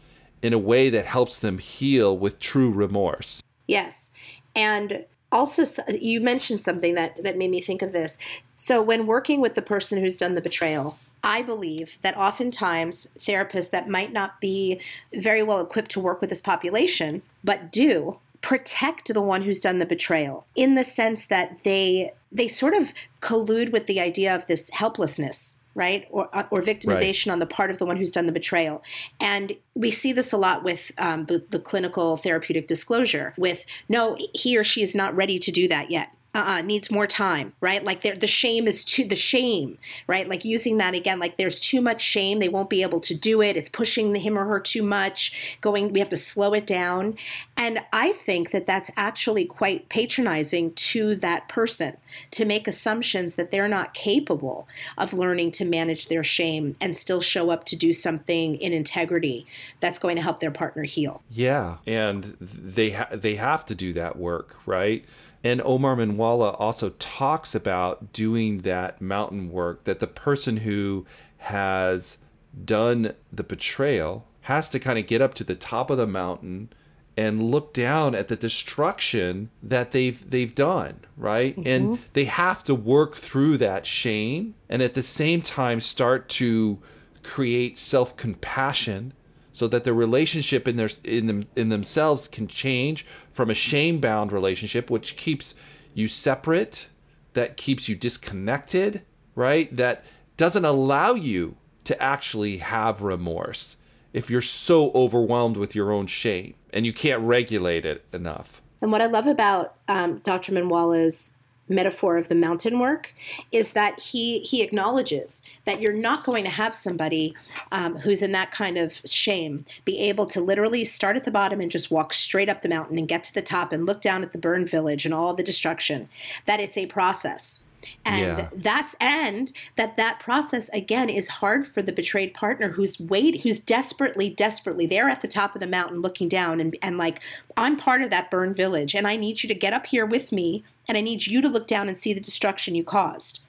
in 0.42 0.52
a 0.52 0.58
way 0.58 0.90
that 0.90 1.04
helps 1.04 1.38
them 1.38 1.58
heal 1.58 2.16
with 2.16 2.40
true 2.40 2.70
remorse. 2.70 3.42
Yes. 3.68 4.10
And 4.56 5.04
also 5.30 5.64
you 5.88 6.20
mentioned 6.20 6.60
something 6.60 6.94
that 6.94 7.22
that 7.22 7.36
made 7.36 7.50
me 7.50 7.60
think 7.60 7.82
of 7.82 7.92
this 7.92 8.18
so 8.60 8.82
when 8.82 9.06
working 9.06 9.40
with 9.40 9.54
the 9.54 9.62
person 9.62 9.98
who's 9.98 10.18
done 10.18 10.34
the 10.34 10.40
betrayal 10.40 10.98
I 11.22 11.42
believe 11.42 11.98
that 12.02 12.16
oftentimes 12.16 13.08
therapists 13.18 13.70
that 13.70 13.88
might 13.88 14.12
not 14.12 14.40
be 14.40 14.80
very 15.12 15.42
well 15.42 15.60
equipped 15.60 15.90
to 15.92 16.00
work 16.00 16.20
with 16.20 16.30
this 16.30 16.40
population, 16.40 17.22
but 17.44 17.70
do 17.70 18.18
protect 18.40 19.12
the 19.12 19.20
one 19.20 19.42
who's 19.42 19.60
done 19.60 19.80
the 19.80 19.86
betrayal 19.86 20.46
in 20.54 20.74
the 20.74 20.84
sense 20.84 21.26
that 21.26 21.62
they 21.62 22.12
they 22.32 22.48
sort 22.48 22.72
of 22.72 22.94
collude 23.20 23.70
with 23.70 23.86
the 23.86 24.00
idea 24.00 24.34
of 24.34 24.46
this 24.46 24.70
helplessness 24.70 25.56
right? 25.76 26.08
Or, 26.10 26.28
uh, 26.36 26.42
or 26.50 26.62
victimization 26.62 27.26
right. 27.26 27.34
on 27.34 27.38
the 27.38 27.46
part 27.46 27.70
of 27.70 27.78
the 27.78 27.86
one 27.86 27.96
who's 27.96 28.10
done 28.10 28.26
the 28.26 28.32
betrayal. 28.32 28.82
And 29.20 29.56
we 29.74 29.92
see 29.92 30.12
this 30.12 30.32
a 30.32 30.36
lot 30.36 30.64
with 30.64 30.90
um, 30.98 31.26
the, 31.26 31.44
the 31.50 31.60
clinical 31.60 32.16
therapeutic 32.16 32.66
disclosure 32.66 33.34
with 33.38 33.64
no, 33.88 34.18
he 34.34 34.58
or 34.58 34.64
she 34.64 34.82
is 34.82 34.96
not 34.96 35.14
ready 35.14 35.38
to 35.38 35.52
do 35.52 35.68
that 35.68 35.90
yet 35.90 36.10
uh-uh, 36.32 36.62
needs 36.62 36.90
more 36.90 37.06
time, 37.06 37.52
right? 37.60 37.84
Like 37.84 38.02
the 38.02 38.26
shame 38.26 38.68
is 38.68 38.84
too 38.84 39.04
the 39.04 39.16
shame, 39.16 39.78
right? 40.06 40.28
Like 40.28 40.44
using 40.44 40.78
that 40.78 40.94
again, 40.94 41.18
like 41.18 41.36
there's 41.36 41.58
too 41.58 41.80
much 41.80 42.00
shame, 42.00 42.38
they 42.38 42.48
won't 42.48 42.70
be 42.70 42.82
able 42.82 43.00
to 43.00 43.14
do 43.14 43.42
it. 43.42 43.56
It's 43.56 43.68
pushing 43.68 44.14
him 44.14 44.38
or 44.38 44.44
her 44.46 44.60
too 44.60 44.82
much. 44.82 45.58
Going, 45.60 45.92
we 45.92 45.98
have 45.98 46.08
to 46.10 46.16
slow 46.16 46.52
it 46.52 46.66
down, 46.66 47.16
and 47.56 47.80
I 47.92 48.12
think 48.12 48.52
that 48.52 48.66
that's 48.66 48.90
actually 48.96 49.44
quite 49.44 49.88
patronizing 49.88 50.72
to 50.72 51.16
that 51.16 51.48
person 51.48 51.96
to 52.32 52.44
make 52.44 52.68
assumptions 52.68 53.34
that 53.34 53.50
they're 53.50 53.68
not 53.68 53.94
capable 53.94 54.68
of 54.98 55.12
learning 55.12 55.50
to 55.52 55.64
manage 55.64 56.08
their 56.08 56.24
shame 56.24 56.76
and 56.80 56.96
still 56.96 57.20
show 57.20 57.50
up 57.50 57.64
to 57.64 57.76
do 57.76 57.92
something 57.92 58.56
in 58.56 58.72
integrity 58.72 59.46
that's 59.80 59.98
going 59.98 60.16
to 60.16 60.22
help 60.22 60.40
their 60.40 60.50
partner 60.50 60.84
heal. 60.84 61.22
Yeah, 61.30 61.78
and 61.86 62.36
they 62.40 62.90
ha- 62.90 63.08
they 63.12 63.34
have 63.34 63.66
to 63.66 63.74
do 63.74 63.92
that 63.94 64.16
work, 64.16 64.56
right? 64.64 65.04
And 65.42 65.62
Omar 65.64 65.96
Minwalla 65.96 66.54
also 66.58 66.90
talks 66.98 67.54
about 67.54 68.12
doing 68.12 68.58
that 68.58 69.00
mountain 69.00 69.50
work, 69.50 69.84
that 69.84 70.00
the 70.00 70.06
person 70.06 70.58
who 70.58 71.06
has 71.38 72.18
done 72.64 73.14
the 73.32 73.44
betrayal 73.44 74.26
has 74.42 74.68
to 74.68 74.78
kind 74.78 74.98
of 74.98 75.06
get 75.06 75.22
up 75.22 75.34
to 75.34 75.44
the 75.44 75.54
top 75.54 75.90
of 75.90 75.98
the 75.98 76.06
mountain 76.06 76.70
and 77.16 77.42
look 77.42 77.72
down 77.72 78.14
at 78.14 78.28
the 78.28 78.36
destruction 78.36 79.50
that 79.62 79.92
they've 79.92 80.28
they've 80.30 80.54
done, 80.54 81.00
right? 81.16 81.56
Mm-hmm. 81.56 81.68
And 81.68 81.98
they 82.12 82.24
have 82.24 82.64
to 82.64 82.74
work 82.74 83.16
through 83.16 83.58
that 83.58 83.86
shame 83.86 84.54
and 84.68 84.82
at 84.82 84.94
the 84.94 85.02
same 85.02 85.42
time 85.42 85.80
start 85.80 86.28
to 86.30 86.78
create 87.22 87.76
self-compassion 87.76 89.12
so 89.52 89.66
that 89.68 89.84
the 89.84 89.92
relationship 89.92 90.66
in 90.68 90.76
their 90.76 90.90
in 91.04 91.26
them 91.26 91.46
in 91.56 91.68
themselves 91.68 92.28
can 92.28 92.46
change 92.46 93.04
from 93.32 93.50
a 93.50 93.54
shame 93.54 94.00
bound 94.00 94.32
relationship 94.32 94.90
which 94.90 95.16
keeps 95.16 95.54
you 95.94 96.08
separate 96.08 96.88
that 97.32 97.56
keeps 97.56 97.88
you 97.88 97.96
disconnected 97.96 99.02
right? 99.34 99.74
That 99.74 100.04
doesn't 100.36 100.64
allow 100.64 101.14
you 101.14 101.56
to 101.84 102.00
actually 102.02 102.58
have 102.58 103.02
remorse 103.02 103.76
if 104.12 104.30
you're 104.30 104.42
so 104.42 104.90
overwhelmed 104.92 105.56
with 105.56 105.74
your 105.74 105.92
own 105.92 106.06
shame 106.06 106.54
and 106.72 106.84
you 106.84 106.92
can't 106.92 107.22
regulate 107.22 107.84
it 107.84 108.04
enough. 108.12 108.60
And 108.82 108.90
what 108.90 109.02
i 109.02 109.06
love 109.06 109.26
about 109.26 109.74
um, 109.88 110.18
dr. 110.18 110.52
Minwalla's 110.52 111.36
metaphor 111.70 112.16
of 112.16 112.28
the 112.28 112.34
mountain 112.34 112.78
work 112.78 113.14
is 113.52 113.72
that 113.72 113.98
he 113.98 114.40
he 114.40 114.62
acknowledges 114.62 115.42
that 115.64 115.80
you're 115.80 115.92
not 115.92 116.24
going 116.24 116.44
to 116.44 116.50
have 116.50 116.74
somebody 116.74 117.34
um, 117.72 117.96
who's 117.98 118.22
in 118.22 118.32
that 118.32 118.50
kind 118.50 118.76
of 118.76 119.00
shame 119.04 119.64
be 119.84 119.98
able 120.00 120.26
to 120.26 120.40
literally 120.40 120.84
start 120.84 121.16
at 121.16 121.24
the 121.24 121.30
bottom 121.30 121.60
and 121.60 121.70
just 121.70 121.90
walk 121.90 122.12
straight 122.12 122.48
up 122.48 122.62
the 122.62 122.68
mountain 122.68 122.98
and 122.98 123.08
get 123.08 123.24
to 123.24 123.34
the 123.34 123.42
top 123.42 123.72
and 123.72 123.86
look 123.86 124.00
down 124.00 124.22
at 124.22 124.32
the 124.32 124.38
burned 124.38 124.68
village 124.68 125.04
and 125.04 125.14
all 125.14 125.32
the 125.34 125.42
destruction 125.42 126.08
that 126.46 126.60
it's 126.60 126.76
a 126.76 126.86
process 126.86 127.62
and 128.04 128.38
Yeah. 128.38 128.48
that's 128.52 128.94
and 129.00 129.52
that 129.76 129.96
that 129.96 130.20
process 130.20 130.68
again 130.70 131.08
is 131.08 131.28
hard 131.28 131.66
for 131.66 131.82
the 131.82 131.92
betrayed 131.92 132.34
partner 132.34 132.70
who's 132.70 132.98
wait 133.00 133.40
who's 133.42 133.58
desperately 133.60 134.28
desperately 134.30 134.86
they're 134.86 135.08
at 135.08 135.22
the 135.22 135.28
top 135.28 135.54
of 135.54 135.60
the 135.60 135.66
mountain 135.66 136.00
looking 136.00 136.28
down 136.28 136.60
and 136.60 136.76
and 136.82 136.98
like 136.98 137.20
i'm 137.56 137.76
part 137.76 138.02
of 138.02 138.10
that 138.10 138.30
burned 138.30 138.56
village 138.56 138.94
and 138.94 139.06
i 139.06 139.16
need 139.16 139.42
you 139.42 139.48
to 139.48 139.54
get 139.54 139.72
up 139.72 139.86
here 139.86 140.06
with 140.06 140.30
me 140.32 140.62
and 140.88 140.98
i 140.98 141.00
need 141.00 141.26
you 141.26 141.40
to 141.40 141.48
look 141.48 141.66
down 141.66 141.88
and 141.88 141.96
see 141.98 142.12
the 142.12 142.20
destruction 142.20 142.74
you 142.74 142.84
caused 142.84 143.40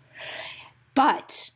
but 0.94 1.52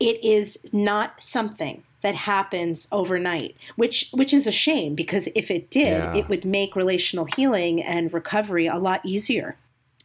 it 0.00 0.22
is 0.24 0.58
not 0.72 1.22
something 1.22 1.82
that 2.02 2.14
happens 2.14 2.86
overnight 2.92 3.56
which 3.76 4.10
which 4.12 4.32
is 4.32 4.46
a 4.46 4.52
shame 4.52 4.94
because 4.94 5.28
if 5.34 5.50
it 5.50 5.68
did 5.70 5.88
Yeah. 5.98 6.14
it 6.14 6.28
would 6.28 6.44
make 6.44 6.76
relational 6.76 7.24
healing 7.36 7.82
and 7.82 8.12
recovery 8.12 8.66
a 8.66 8.76
lot 8.78 9.04
easier 9.04 9.56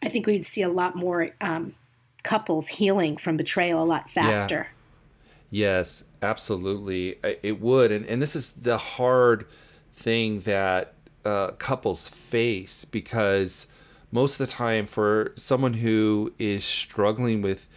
i 0.02 0.10
think 0.10 0.26
we'd 0.26 0.46
see 0.46 0.64
a 0.64 0.70
lot 0.70 0.96
more 0.96 1.30
um, 1.40 1.76
couples 2.24 2.68
healing 2.68 3.18
from 3.18 3.38
betrayal 3.38 3.84
a 3.84 3.86
lot 3.86 4.10
faster 4.10 4.68
Yes, 5.54 6.06
absolutely. 6.24 7.20
It 7.44 7.62
would. 7.62 7.92
And, 7.92 8.08
and 8.08 8.20
this 8.20 8.36
is 8.36 8.54
the 8.54 8.80
hard 8.80 9.46
thing 9.94 10.40
that 10.40 10.96
uh, 11.24 11.52
couples 11.52 12.10
face 12.10 12.86
because 12.86 13.68
most 14.12 14.40
of 14.40 14.48
the 14.48 14.52
time, 14.52 14.88
for 14.88 15.32
someone 15.36 15.76
who 15.76 16.34
is 16.40 16.66
struggling 16.66 17.44
with 17.44 17.70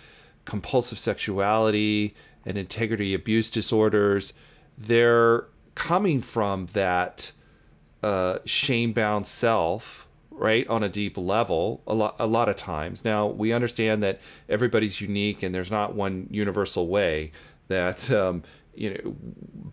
compulsive 0.46 0.98
sexuality 0.98 2.14
and 2.46 2.56
integrity 2.56 3.12
abuse 3.12 3.50
disorders, 3.50 4.32
they're 4.78 5.44
coming 5.74 6.22
from 6.22 6.68
that 6.72 7.32
uh, 8.02 8.38
shame 8.46 8.94
bound 8.94 9.26
self 9.26 10.05
right 10.36 10.66
on 10.68 10.82
a 10.82 10.88
deep 10.88 11.16
level 11.16 11.82
a 11.86 11.94
lot 11.94 12.16
a 12.18 12.26
lot 12.26 12.48
of 12.48 12.56
times. 12.56 13.04
Now 13.04 13.26
we 13.26 13.52
understand 13.52 14.02
that 14.02 14.20
everybody's 14.48 15.00
unique 15.00 15.42
and 15.42 15.54
there's 15.54 15.70
not 15.70 15.94
one 15.94 16.28
universal 16.30 16.86
way 16.88 17.32
that 17.68 18.10
um, 18.10 18.42
you 18.74 18.90
know 18.90 19.16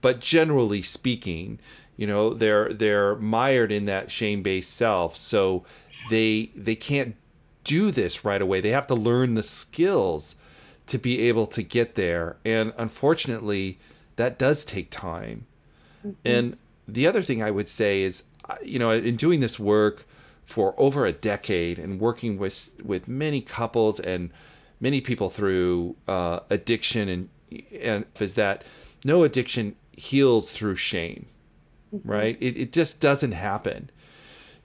but 0.01 0.19
generally 0.19 0.81
speaking 0.81 1.59
you 1.97 2.07
know 2.07 2.33
they're 2.33 2.73
they're 2.73 3.15
mired 3.17 3.71
in 3.71 3.85
that 3.85 4.09
shame 4.09 4.41
based 4.41 4.73
self. 4.73 5.15
So 5.15 5.63
they 6.09 6.51
they 6.55 6.75
can't 6.75 7.15
do 7.63 7.91
this 7.91 8.25
right 8.25 8.41
away. 8.41 8.61
They 8.61 8.69
have 8.69 8.87
to 8.87 8.95
learn 8.95 9.35
the 9.35 9.43
skills 9.43 10.35
to 10.87 10.97
be 10.97 11.21
able 11.21 11.47
to 11.47 11.63
get 11.63 11.95
there. 11.95 12.37
And 12.43 12.73
unfortunately 12.77 13.79
that 14.15 14.37
does 14.37 14.65
take 14.65 14.89
time. 14.89 15.45
And 16.25 16.57
the 16.87 17.07
other 17.07 17.21
thing 17.21 17.41
I 17.41 17.51
would 17.51 17.69
say 17.69 18.01
is, 18.01 18.23
uh, 18.49 18.55
you 18.61 18.77
know, 18.77 18.91
in 18.91 19.15
doing 19.15 19.39
this 19.39 19.57
work 19.57 20.05
for 20.45 20.75
over 20.77 21.05
a 21.05 21.11
decade 21.11 21.79
and 21.79 21.99
working 21.99 22.37
with 22.37 22.73
with 22.83 23.07
many 23.07 23.41
couples 23.41 23.99
and 23.99 24.31
many 24.79 25.01
people 25.01 25.29
through 25.29 25.95
uh, 26.07 26.41
addiction 26.49 27.09
and 27.09 27.29
and 27.81 28.05
is 28.19 28.33
that 28.33 28.63
no 29.05 29.23
addiction 29.23 29.75
heals 29.91 30.51
through 30.51 30.75
shame, 30.75 31.27
right? 32.03 32.37
It 32.39 32.57
it 32.57 32.73
just 32.73 32.99
doesn't 32.99 33.33
happen. 33.33 33.89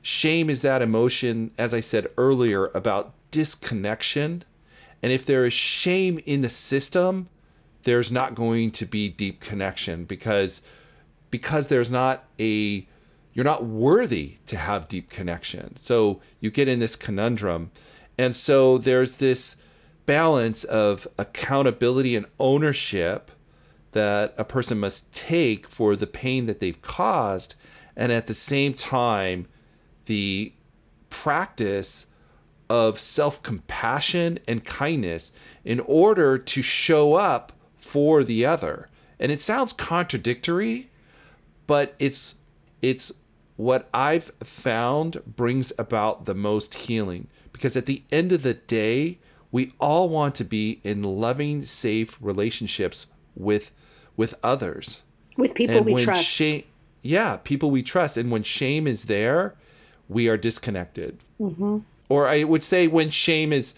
Shame 0.02 0.48
is 0.48 0.62
that 0.62 0.80
emotion, 0.80 1.50
as 1.58 1.74
I 1.74 1.80
said 1.80 2.06
earlier, 2.16 2.66
about 2.74 3.14
disconnection. 3.30 4.44
And 5.02 5.12
if 5.12 5.26
there 5.26 5.44
is 5.44 5.52
shame 5.52 6.18
in 6.24 6.40
the 6.40 6.48
system, 6.48 7.28
there's 7.82 8.10
not 8.10 8.34
going 8.34 8.70
to 8.72 8.86
be 8.86 9.08
deep 9.08 9.40
connection 9.40 10.04
because 10.04 10.62
because 11.30 11.68
there's 11.68 11.90
not 11.90 12.24
a 12.40 12.86
you're 13.38 13.44
not 13.44 13.66
worthy 13.66 14.34
to 14.46 14.56
have 14.56 14.88
deep 14.88 15.10
connection. 15.10 15.76
So 15.76 16.20
you 16.40 16.50
get 16.50 16.66
in 16.66 16.80
this 16.80 16.96
conundrum. 16.96 17.70
And 18.18 18.34
so 18.34 18.78
there's 18.78 19.18
this 19.18 19.54
balance 20.06 20.64
of 20.64 21.06
accountability 21.16 22.16
and 22.16 22.26
ownership 22.40 23.30
that 23.92 24.34
a 24.36 24.44
person 24.44 24.80
must 24.80 25.14
take 25.14 25.68
for 25.68 25.94
the 25.94 26.08
pain 26.08 26.46
that 26.46 26.58
they've 26.58 26.82
caused 26.82 27.54
and 27.94 28.10
at 28.10 28.26
the 28.26 28.34
same 28.34 28.74
time 28.74 29.46
the 30.06 30.52
practice 31.08 32.08
of 32.68 32.98
self-compassion 32.98 34.40
and 34.48 34.64
kindness 34.64 35.30
in 35.64 35.78
order 35.78 36.38
to 36.38 36.60
show 36.60 37.14
up 37.14 37.52
for 37.76 38.24
the 38.24 38.44
other. 38.44 38.88
And 39.20 39.30
it 39.30 39.40
sounds 39.40 39.72
contradictory, 39.72 40.90
but 41.68 41.94
it's 42.00 42.34
it's 42.80 43.12
what 43.58 43.88
I've 43.92 44.30
found 44.40 45.20
brings 45.26 45.72
about 45.80 46.26
the 46.26 46.34
most 46.34 46.74
healing 46.74 47.26
because 47.52 47.76
at 47.76 47.86
the 47.86 48.04
end 48.12 48.30
of 48.30 48.42
the 48.42 48.54
day, 48.54 49.18
we 49.50 49.72
all 49.80 50.08
want 50.08 50.36
to 50.36 50.44
be 50.44 50.80
in 50.84 51.02
loving, 51.02 51.64
safe 51.64 52.16
relationships 52.20 53.06
with 53.34 53.72
with 54.16 54.36
others. 54.44 55.02
with 55.36 55.54
people 55.54 55.82
we 55.82 55.94
when 55.94 56.04
trust 56.04 56.24
shame, 56.24 56.62
yeah, 57.02 57.38
people 57.42 57.68
we 57.68 57.82
trust, 57.82 58.16
and 58.16 58.30
when 58.30 58.44
shame 58.44 58.86
is 58.86 59.06
there, 59.06 59.56
we 60.08 60.28
are 60.28 60.36
disconnected. 60.36 61.18
Mm-hmm. 61.40 61.78
Or 62.08 62.28
I 62.28 62.44
would 62.44 62.62
say 62.62 62.86
when 62.86 63.10
shame 63.10 63.52
is 63.52 63.74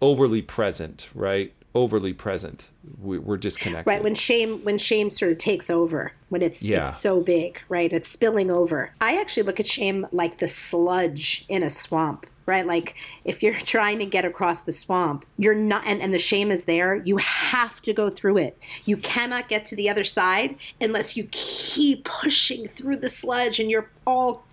overly 0.00 0.40
present, 0.40 1.10
right? 1.14 1.52
Overly 1.74 2.12
present, 2.12 2.68
we, 3.00 3.18
we're 3.18 3.38
disconnected. 3.38 3.86
right 3.86 4.02
when 4.04 4.14
shame 4.14 4.58
when 4.62 4.76
shame 4.76 5.10
sort 5.10 5.32
of 5.32 5.38
takes 5.38 5.70
over 5.70 6.12
when 6.28 6.42
it's 6.42 6.62
Yeah. 6.62 6.82
it's 6.82 6.98
so 6.98 7.22
big 7.22 7.60
right? 7.70 7.90
It's 7.92 8.08
spilling 8.08 8.50
over. 8.50 8.92
I 9.00 9.18
actually 9.18 9.44
look 9.44 9.58
at 9.58 9.66
shame 9.66 10.06
like 10.12 10.38
the 10.38 10.48
sludge 10.48 11.46
in 11.48 11.62
a 11.62 11.70
swamp 11.70 12.26
right? 12.44 12.66
Like 12.66 12.96
if 13.24 13.42
you're 13.42 13.54
trying 13.74 13.98
to 14.00 14.04
get 14.04 14.26
across 14.26 14.60
the 14.62 14.72
swamp 14.72 15.24
you're 15.38 15.54
not 15.54 15.82
and, 15.86 16.02
and 16.02 16.12
the 16.12 16.18
shame 16.18 16.50
is 16.50 16.64
there 16.64 16.96
you 16.96 17.16
have 17.16 17.80
to 17.82 17.94
go 17.94 18.10
through 18.10 18.36
it. 18.36 18.58
You 18.84 18.98
cannot 18.98 19.48
get 19.48 19.64
to 19.66 19.76
the 19.76 19.88
other 19.88 20.04
side 20.04 20.56
unless 20.78 21.16
you 21.16 21.26
keep 21.30 22.04
pushing 22.04 22.68
through 22.68 22.96
the 22.98 23.08
sludge 23.08 23.58
and 23.58 23.70
you're 23.70 23.88
all 24.06 24.44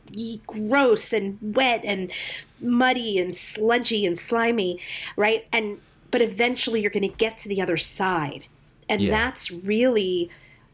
gross 0.48 1.12
and 1.12 1.38
wet 1.42 1.82
and 1.84 2.12
muddy 2.62 3.20
and 3.20 3.36
sludgy 3.36 4.06
and 4.06 4.18
slimy 4.18 4.80
right? 5.18 5.46
And 5.52 5.80
but 6.12 6.22
eventually 6.22 6.82
you're 6.82 6.92
going 6.92 7.10
to 7.10 7.16
get 7.18 7.38
to 7.40 7.50
the 7.50 7.62
other 7.62 7.78
side. 7.78 8.46
And 8.88 9.02
Yeah. 9.02 9.12
that's 9.12 9.52
really 9.52 10.30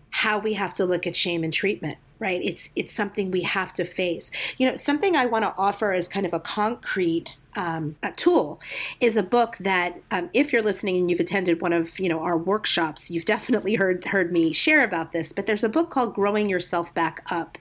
how 0.09 0.39
we 0.39 0.53
have 0.53 0.73
to 0.75 0.85
look 0.85 1.05
at 1.05 1.15
shame 1.15 1.43
and 1.43 1.51
treatment 1.53 1.97
right? 2.19 2.41
It's 2.43 2.69
it's 2.75 2.93
something 2.93 3.29
we 3.29 3.41
have 3.41 3.73
to 3.73 3.83
face. 3.83 4.31
You 4.57 4.69
know 4.69 4.75
something 4.77 5.15
i 5.15 5.25
want 5.25 5.43
to 5.43 5.53
offer 5.57 5.91
as 5.91 6.07
kind 6.07 6.25
of 6.25 6.33
a 6.33 6.39
concrete 6.39 7.35
um, 7.57 7.95
a 8.03 8.11
tool 8.11 8.59
is 8.99 9.15
a 9.15 9.23
book 9.23 9.55
that 9.61 10.01
um, 10.11 10.29
if 10.33 10.51
you're 10.51 10.61
listening 10.61 10.97
and 10.97 11.09
you've 11.09 11.21
attended 11.21 11.61
one 11.61 11.71
of 11.71 11.99
you 11.99 12.09
know 12.09 12.19
our 12.19 12.37
workshops 12.37 13.09
you've 13.09 13.25
definitely 13.25 13.75
heard 13.75 14.05
heard 14.05 14.31
me 14.31 14.53
share 14.53 14.83
about 14.83 15.11
this 15.13 15.31
but 15.33 15.45
there's 15.45 15.63
a 15.63 15.69
book 15.69 15.89
called 15.89 16.13
growing 16.13 16.49
yourself 16.49 16.93
back 16.93 17.21
up. 17.29 17.57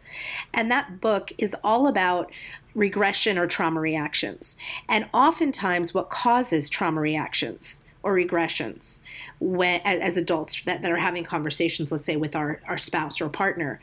And 0.53 0.71
that 0.71 1.01
book 1.01 1.33
is 1.39 1.55
all 1.65 1.87
about 1.87 2.31
regression 2.75 3.39
or 3.39 3.47
trauma 3.47 3.81
reactions. 3.81 4.57
And 4.89 5.09
oftentimes 5.13 5.95
what 5.95 6.11
causes 6.11 6.69
trauma 6.69 7.01
reactions 7.01 7.83
or 8.03 8.15
regressions 8.15 9.01
when 9.41 9.81
as 9.85 10.17
adults 10.17 10.63
that, 10.65 10.83
that 10.83 10.93
are 10.93 10.99
having 10.99 11.25
conversations 11.25 11.91
let's 11.91 12.05
say 12.05 12.17
with 12.17 12.37
our, 12.37 12.61
our 12.69 12.77
spouse 12.77 13.21
or 13.21 13.31
partner 13.31 13.81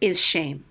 is 0.00 0.20
shame 0.20 0.64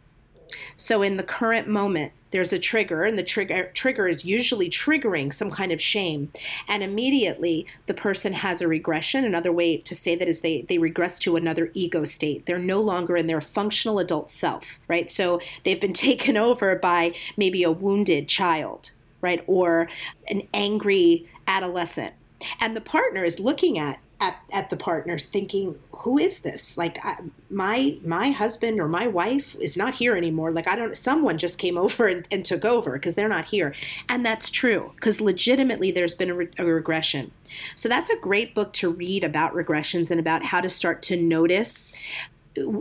so 0.77 1.01
in 1.01 1.17
the 1.17 1.23
current 1.23 1.67
moment 1.67 2.13
there's 2.31 2.53
a 2.53 2.59
trigger 2.59 3.03
and 3.03 3.17
the 3.17 3.23
trigger 3.23 3.71
trigger 3.73 4.07
is 4.07 4.23
usually 4.23 4.69
triggering 4.69 5.33
some 5.33 5.49
kind 5.49 5.71
of 5.71 5.81
shame. 5.81 6.31
And 6.67 6.83
immediately 6.83 7.65
the 7.87 7.93
person 7.93 8.33
has 8.33 8.61
a 8.61 8.67
regression 8.67 9.25
another 9.25 9.51
way 9.51 9.77
to 9.77 9.95
say 9.95 10.15
that 10.15 10.27
is 10.27 10.41
they 10.41 10.61
they 10.61 10.77
regress 10.77 11.19
to 11.19 11.35
another 11.35 11.71
ego 11.73 12.05
state. 12.05 12.45
They're 12.45 12.59
no 12.59 12.81
longer 12.81 13.17
in 13.17 13.27
their 13.27 13.41
functional 13.41 13.99
adult 13.99 14.29
self 14.29 14.79
right? 14.87 15.09
So 15.09 15.41
they've 15.63 15.81
been 15.81 15.93
taken 16.09 16.37
over 16.37 16.75
by 16.75 17.15
maybe 17.37 17.63
a 17.63 17.71
wounded 17.71 18.27
child 18.27 18.91
right? 19.21 19.43
Or 19.47 19.89
an 20.29 20.43
angry 20.53 21.27
adolescent. 21.45 22.13
And 22.61 22.73
the 22.73 22.81
partner 22.81 23.25
is 23.25 23.39
looking 23.39 23.77
at 23.77 23.99
at, 24.21 24.37
at 24.51 24.69
the 24.69 24.77
partner 24.77 25.17
thinking 25.17 25.77
who 25.91 26.17
is 26.17 26.39
this? 26.39 26.77
Like 26.77 26.97
I, 27.03 27.17
my 27.49 27.97
my 28.03 28.31
husband 28.31 28.79
or 28.79 28.87
my 28.87 29.07
wife 29.07 29.55
is 29.59 29.77
not 29.77 29.95
here 29.95 30.15
anymore. 30.15 30.51
Like 30.51 30.67
i 30.67 30.75
don't 30.75 30.97
someone 30.97 31.37
just 31.37 31.57
came 31.57 31.77
over 31.85 32.07
and, 32.07 32.27
and 32.31 32.45
took 32.45 32.65
over 32.65 32.93
because 32.93 33.15
they're 33.15 33.29
not 33.29 33.45
here. 33.45 33.75
And 34.07 34.25
that's 34.25 34.49
true 34.49 34.91
because 34.95 35.21
legitimately 35.21 35.91
there's 35.91 36.15
been 36.15 36.29
a, 36.29 36.35
re- 36.35 36.49
a 36.57 36.65
regression. 36.65 37.31
So 37.75 37.89
that's 37.89 38.09
a 38.09 38.17
great 38.17 38.53
book 38.53 38.73
to 38.73 38.89
read 38.89 39.23
about 39.23 39.53
regressions 39.53 40.11
and 40.11 40.19
about 40.19 40.43
how 40.43 40.61
to 40.61 40.69
start 40.69 41.01
to 41.03 41.17
notice 41.17 41.93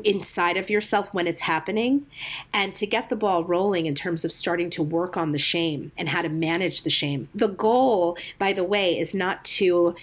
inside 0.05 0.57
of 0.57 0.71
yourself 0.71 1.13
when 1.13 1.27
it's 1.27 1.43
happening 1.43 2.07
and 2.53 2.75
to 2.75 2.87
get 2.87 3.09
the 3.09 3.17
ball 3.17 3.45
rolling 3.45 3.87
in 3.87 3.95
terms 3.95 4.25
of 4.25 4.33
starting 4.33 4.71
to 4.71 4.83
work 4.83 5.17
on 5.17 5.33
the 5.33 5.39
shame 5.39 5.93
and 5.97 6.09
how 6.09 6.23
to 6.23 6.29
manage 6.29 6.83
the 6.83 6.91
shame. 6.91 7.29
The 7.35 7.49
goal, 7.49 8.17
by 8.39 8.53
the 8.53 8.65
way, 8.65 8.99
is 8.99 9.15
not 9.15 9.45
to 9.45 9.95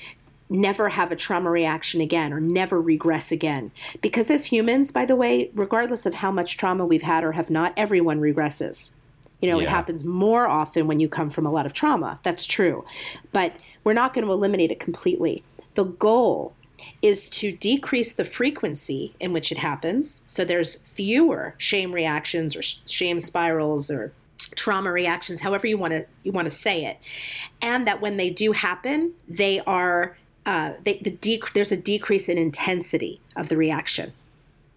never 0.49 0.89
have 0.89 1.12
a 1.12 1.15
trauma 1.15 1.49
reaction 1.49 2.01
again 2.01 2.31
or 2.31 2.39
never 2.39 2.81
regress 2.81 3.31
again. 3.31 3.71
Because 4.01 4.29
as 4.29 4.45
humans, 4.45 4.91
by 4.91 5.05
the 5.05 5.15
way, 5.15 5.49
regardless 5.55 6.05
of 6.05 6.15
how 6.15 6.31
much 6.31 6.58
trauma 6.58 6.86
we've 6.86 7.01
had 7.01 7.23
or 7.23 7.34
have 7.34 7.49
not, 7.49 7.73
everyone 7.75 8.19
regresses. 8.19 8.91
You 9.41 9.49
know, 9.49 9.60
it 9.60 9.67
happens 9.67 10.03
more 10.03 10.47
often 10.47 10.88
when 10.88 10.99
you 10.99 11.10
come 11.10 11.29
from 11.29 11.45
a 11.45 11.51
lot 11.51 11.65
of 11.65 11.73
trauma. 11.73 12.19
That's 12.23 12.45
true. 12.45 12.86
But 13.31 13.62
we're 13.84 13.93
not 13.93 14.13
going 14.13 14.25
to 14.25 14.31
eliminate 14.31 14.71
it 14.71 14.79
completely. 14.79 15.43
The 15.75 15.84
goal 15.84 16.53
is 17.01 17.29
to 17.29 17.51
decrease 17.51 18.13
the 18.13 18.25
frequency 18.25 19.13
in 19.19 19.34
which 19.34 19.51
it 19.51 19.58
happens. 19.58 20.23
So 20.27 20.45
there's 20.45 20.84
fewer 20.93 21.55
shame 21.58 21.91
reactions 21.91 22.55
or 22.55 22.62
shame 22.62 23.19
spirals 23.19 23.91
or 23.91 24.13
trauma 24.55 24.91
reactions, 24.91 25.41
however 25.41 25.67
you 25.67 25.77
want 25.77 25.93
to 25.93 26.05
you 26.23 26.31
want 26.31 26.45
to 26.45 26.51
say 26.51 26.86
it, 26.86 26.97
and 27.62 27.88
that 27.88 28.01
when 28.01 28.17
they 28.17 28.29
do 28.29 28.51
happen, 28.51 29.13
they 29.27 29.60
are 29.62 30.17
uh, 30.45 30.73
they, 30.84 30.97
the 30.99 31.12
dec- 31.12 31.53
there's 31.53 31.71
a 31.71 31.77
decrease 31.77 32.29
in 32.29 32.38
intensity 32.38 33.19
of 33.36 33.49
the 33.49 33.58
reaction 33.58 34.13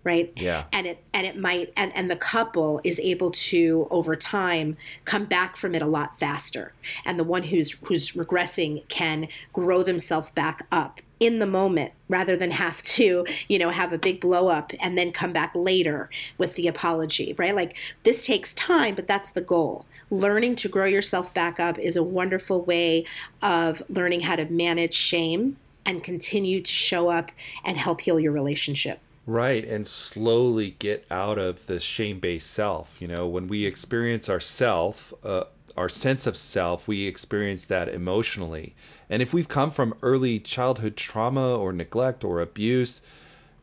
right 0.04 0.33
Yeah. 0.37 0.64
and 0.72 0.87
it 0.87 1.02
and 1.12 1.26
it 1.26 1.37
might 1.37 1.72
and 1.76 1.92
and 1.94 2.09
the 2.11 2.16
couple 2.16 2.81
is 2.85 3.00
able 3.00 3.31
to 3.33 3.88
over 3.90 4.14
time 4.14 4.76
come 5.04 5.24
back 5.24 5.57
from 5.57 5.74
it 5.74 5.83
a 5.83 5.87
lot 5.87 6.18
faster 6.20 6.72
and 7.04 7.18
the 7.18 7.24
one 7.24 7.42
who's 7.44 7.72
who's 7.85 8.12
regressing 8.12 8.87
can 8.88 9.26
grow 9.52 9.83
themselves 9.83 10.31
back 10.31 10.66
up 10.70 11.00
in 11.20 11.38
the 11.38 11.46
moment 11.46 11.92
rather 12.09 12.37
than 12.37 12.50
have 12.50 12.83
to 12.83 13.26
you 13.48 13.59
know 13.59 13.70
have 13.70 13.92
a 13.92 13.98
big 13.98 14.20
blow 14.20 14.48
up 14.48 14.72
and 14.81 14.96
then 14.96 15.12
come 15.12 15.33
back 15.33 15.52
later 15.54 16.09
with 16.37 16.54
the 16.54 16.68
apology 16.68 17.35
right? 17.38 17.54
Like 17.54 17.76
this 18.04 18.26
takes 18.26 18.54
time 18.54 18.94
but 18.94 19.07
that's 19.07 19.31
the 19.31 19.40
goal. 19.40 19.87
Learning 20.11 20.57
to 20.57 20.68
grow 20.68 20.87
yourself 20.87 21.35
back 21.35 21.61
up 21.61 21.78
is 21.78 21.96
a 21.96 22.02
wonderful 22.02 22.62
way 22.62 23.04
of 23.42 23.83
learning 23.88 24.22
how 24.22 24.37
to 24.37 24.46
manage 24.46 24.94
shame 24.94 25.57
and 25.85 26.04
continue 26.04 26.61
to 26.61 26.72
show 26.72 27.09
up 27.09 27.31
and 27.64 27.78
help 27.78 28.02
heal 28.02 28.20
your 28.20 28.33
relationship. 28.33 29.00
Right, 29.26 29.64
and 29.64 29.87
slowly 29.87 30.76
get 30.78 31.04
out 31.11 31.38
of 31.38 31.66
the 31.66 31.81
shame-based 31.81 32.50
self. 32.50 32.96
You 33.00 33.09
know, 33.09 33.26
when 33.26 33.46
we 33.46 33.66
experience 33.66 34.28
our 34.28 34.40
self, 34.40 35.12
uh, 35.22 35.44
our 35.79 35.88
sense 35.88 36.27
of 36.27 36.37
self, 36.37 36.88
we 36.88 37.07
experience 37.07 37.64
that 37.67 37.88
emotionally. 37.88 38.75
And 39.09 39.23
if 39.23 39.33
we've 39.33 39.47
come 39.47 39.71
from 39.71 39.95
early 40.03 40.41
childhood 40.41 40.97
trauma 40.97 41.57
or 41.57 41.73
neglect 41.73 42.25
or 42.25 42.41
abuse, 42.41 43.01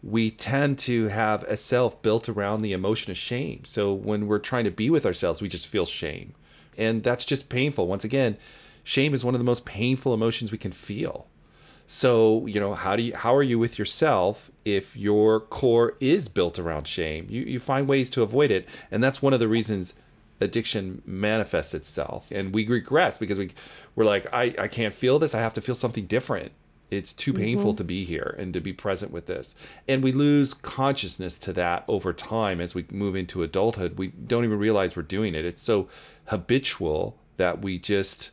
we 0.01 0.31
tend 0.31 0.79
to 0.79 1.09
have 1.09 1.43
a 1.43 1.57
self 1.57 2.01
built 2.01 2.29
around 2.29 2.61
the 2.61 2.71
emotion 2.71 3.11
of 3.11 3.17
shame. 3.17 3.65
So 3.65 3.93
when 3.93 4.27
we're 4.27 4.39
trying 4.39 4.63
to 4.63 4.71
be 4.71 4.89
with 4.89 5.05
ourselves, 5.05 5.41
we 5.41 5.49
just 5.49 5.67
feel 5.67 5.85
shame. 5.85 6.33
And 6.77 7.03
that's 7.03 7.25
just 7.25 7.49
painful. 7.49 7.85
Once 7.85 8.05
again, 8.05 8.37
shame 8.83 9.13
is 9.13 9.25
one 9.25 9.35
of 9.35 9.39
the 9.39 9.45
most 9.45 9.65
painful 9.65 10.13
emotions 10.13 10.53
we 10.53 10.57
can 10.57 10.71
feel. 10.71 11.27
So, 11.85 12.45
you 12.45 12.61
know, 12.61 12.75
how 12.75 12.95
do 12.95 13.03
you 13.03 13.15
how 13.15 13.35
are 13.35 13.43
you 13.43 13.59
with 13.59 13.77
yourself 13.77 14.49
if 14.63 14.95
your 14.95 15.41
core 15.41 15.97
is 15.99 16.29
built 16.29 16.57
around 16.59 16.87
shame? 16.87 17.27
You 17.29 17.41
you 17.41 17.59
find 17.59 17.89
ways 17.89 18.09
to 18.11 18.23
avoid 18.23 18.51
it. 18.51 18.69
And 18.89 19.03
that's 19.03 19.21
one 19.21 19.33
of 19.33 19.41
the 19.41 19.49
reasons 19.49 19.95
addiction 20.41 21.01
manifests 21.05 21.73
itself. 21.73 22.31
And 22.31 22.53
we 22.53 22.67
regress 22.67 23.17
because 23.17 23.37
we 23.37 23.51
we're 23.95 24.05
like, 24.05 24.25
I, 24.33 24.53
I 24.57 24.67
can't 24.67 24.93
feel 24.93 25.19
this. 25.19 25.33
I 25.33 25.39
have 25.39 25.53
to 25.55 25.61
feel 25.61 25.75
something 25.75 26.05
different. 26.05 26.51
It's 26.91 27.13
too 27.13 27.33
mm-hmm. 27.33 27.41
painful 27.41 27.73
to 27.75 27.83
be 27.83 28.05
here 28.05 28.35
and 28.37 28.53
to 28.53 28.61
be 28.61 28.73
present 28.73 29.11
with 29.11 29.25
this. 29.25 29.55
And 29.87 30.03
we 30.03 30.11
lose 30.11 30.53
consciousness 30.53 31.39
to 31.39 31.53
that 31.53 31.83
over 31.87 32.13
time 32.13 32.61
as 32.61 32.75
we 32.75 32.85
move 32.91 33.15
into 33.15 33.43
adulthood. 33.43 33.97
We 33.97 34.07
don't 34.07 34.43
even 34.43 34.59
realize 34.59 34.95
we're 34.95 35.03
doing 35.03 35.35
it. 35.35 35.45
It's 35.45 35.61
so 35.61 35.87
habitual 36.25 37.17
that 37.37 37.61
we 37.61 37.79
just 37.79 38.31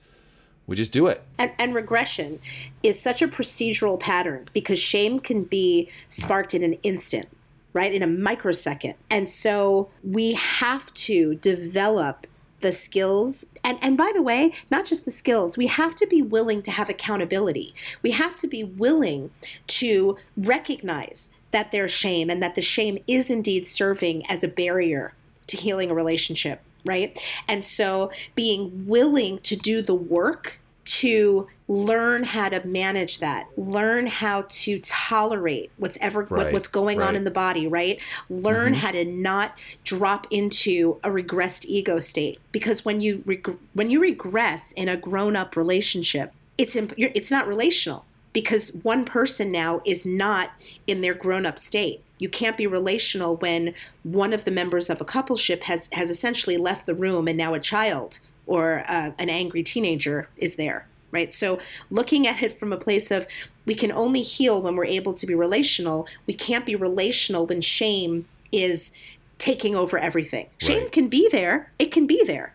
we 0.67 0.77
just 0.77 0.93
do 0.93 1.07
it. 1.07 1.23
And, 1.39 1.51
and 1.59 1.75
regression 1.75 2.39
is 2.83 3.01
such 3.01 3.21
a 3.21 3.29
procedural 3.29 3.99
pattern 3.99 4.49
because 4.53 4.79
shame 4.79 5.19
can 5.19 5.43
be 5.45 5.91
sparked 6.09 6.55
in 6.55 6.63
an 6.63 6.75
instant, 6.83 7.29
right? 7.73 7.93
In 7.93 8.03
a 8.03 8.07
microsecond. 8.07 8.95
And 9.11 9.29
so 9.29 9.91
we 10.03 10.33
have 10.33 10.93
to 10.95 11.37
develop 11.37 12.27
the 12.61 12.73
skills. 12.73 13.45
And, 13.65 13.79
and 13.83 13.97
by 13.97 14.13
the 14.15 14.23
way, 14.23 14.53
not 14.71 14.85
just 14.85 15.05
the 15.05 15.11
skills, 15.11 15.57
we 15.57 15.67
have 15.67 15.95
to 15.97 16.07
be 16.07 16.23
willing 16.23 16.63
to 16.63 16.71
have 16.71 16.89
accountability. 16.89 17.75
We 18.03 18.13
have 18.13 18.39
to 18.39 18.47
be 18.47 18.63
willing 18.63 19.31
to 19.69 20.17
recognize 20.37 21.33
that 21.51 21.73
there's 21.73 21.93
shame 21.93 22.31
and 22.31 22.43
that 22.43 22.55
the 22.55 22.63
shame 22.63 22.99
is 23.07 23.31
indeed 23.31 23.67
serving 23.67 24.25
as 24.31 24.43
a 24.43 24.49
barrier 24.49 25.15
to 25.49 25.57
healing 25.57 25.91
a 25.91 25.95
relationship 25.95 26.63
right? 26.85 27.21
And 27.49 27.65
so 27.65 28.11
being 28.35 28.87
willing 28.87 29.39
to 29.41 29.57
do 29.57 29.83
the 29.83 29.95
work 29.95 30.59
to 30.85 31.49
learn 31.69 32.25
how 32.25 32.49
to 32.49 32.67
manage 32.67 33.19
that, 33.21 33.47
learn 33.57 34.07
how 34.07 34.45
to 34.49 34.81
tolerate 34.81 35.71
what's 35.77 35.97
ever 36.01 36.25
what, 36.25 36.53
what's 36.53 36.69
going 36.69 37.01
on 37.01 37.17
in 37.17 37.25
the 37.25 37.31
body, 37.31 37.67
right? 37.67 37.99
Learn 38.29 38.73
mm-hmm. 38.73 38.81
how 38.81 38.91
to 38.91 39.05
not 39.05 39.59
drop 39.85 40.27
into 40.31 40.99
a 41.03 41.09
regressed 41.09 41.65
ego 41.67 41.99
state 41.99 42.39
because 42.51 42.85
when 42.85 43.01
you 43.01 43.23
reg- 43.25 43.57
when 43.75 43.91
you 43.91 44.01
regress 44.01 44.73
in 44.73 44.89
a 44.89 44.97
grown-up 44.97 45.57
relationship, 45.57 46.33
it's 46.59 46.77
imp- 46.77 46.99
you're, 46.99 47.11
it's 47.15 47.31
not 47.31 47.47
relational 47.47 48.05
because 48.33 48.71
one 48.83 49.05
person 49.05 49.53
now 49.53 49.83
is 49.85 50.05
not 50.05 50.51
in 50.87 51.01
their 51.01 51.15
grown-up 51.15 51.59
state. 51.59 52.03
You 52.19 52.29
can't 52.29 52.57
be 52.57 52.67
relational 52.67 53.37
when 53.37 53.75
one 54.03 54.33
of 54.33 54.45
the 54.45 54.51
members 54.51 54.91
of 54.91 55.01
a 55.01 55.05
coupleship 55.05 55.63
has 55.63 55.89
has 55.93 56.11
essentially 56.11 56.57
left 56.57 56.87
the 56.87 56.95
room 56.95 57.29
and 57.29 57.39
now 57.39 57.55
a 57.55 57.61
child 57.61 58.19
or 58.47 58.85
uh, 58.89 59.13
an 59.19 59.31
angry 59.31 59.63
teenager 59.63 60.29
is 60.37 60.57
there, 60.57 60.87
right? 61.11 61.33
So 61.33 61.59
looking 61.91 62.27
at 62.27 62.43
it 62.43 62.59
from 62.59 62.73
a 62.73 62.77
place 62.77 63.11
of 63.11 63.27
we 63.65 63.75
can 63.75 63.93
only 63.93 64.23
heal 64.23 64.61
when 64.61 64.75
we're 64.77 64.85
able 64.85 65.15
to 65.15 65.27
be 65.27 65.35
relational. 65.35 66.07
We 66.27 66.35
can't 66.35 66.67
be 66.67 66.75
relational 66.75 67.47
when 67.47 67.61
shame 67.61 68.27
is 68.51 68.93
taking 69.39 69.75
over 69.77 69.99
everything. 69.99 70.49
Shame 70.59 70.83
Right. 70.85 70.93
can 70.93 71.09
be 71.09 71.29
there. 71.31 71.71
It 71.79 71.93
can 71.93 72.07
be 72.07 72.25
there. 72.25 72.55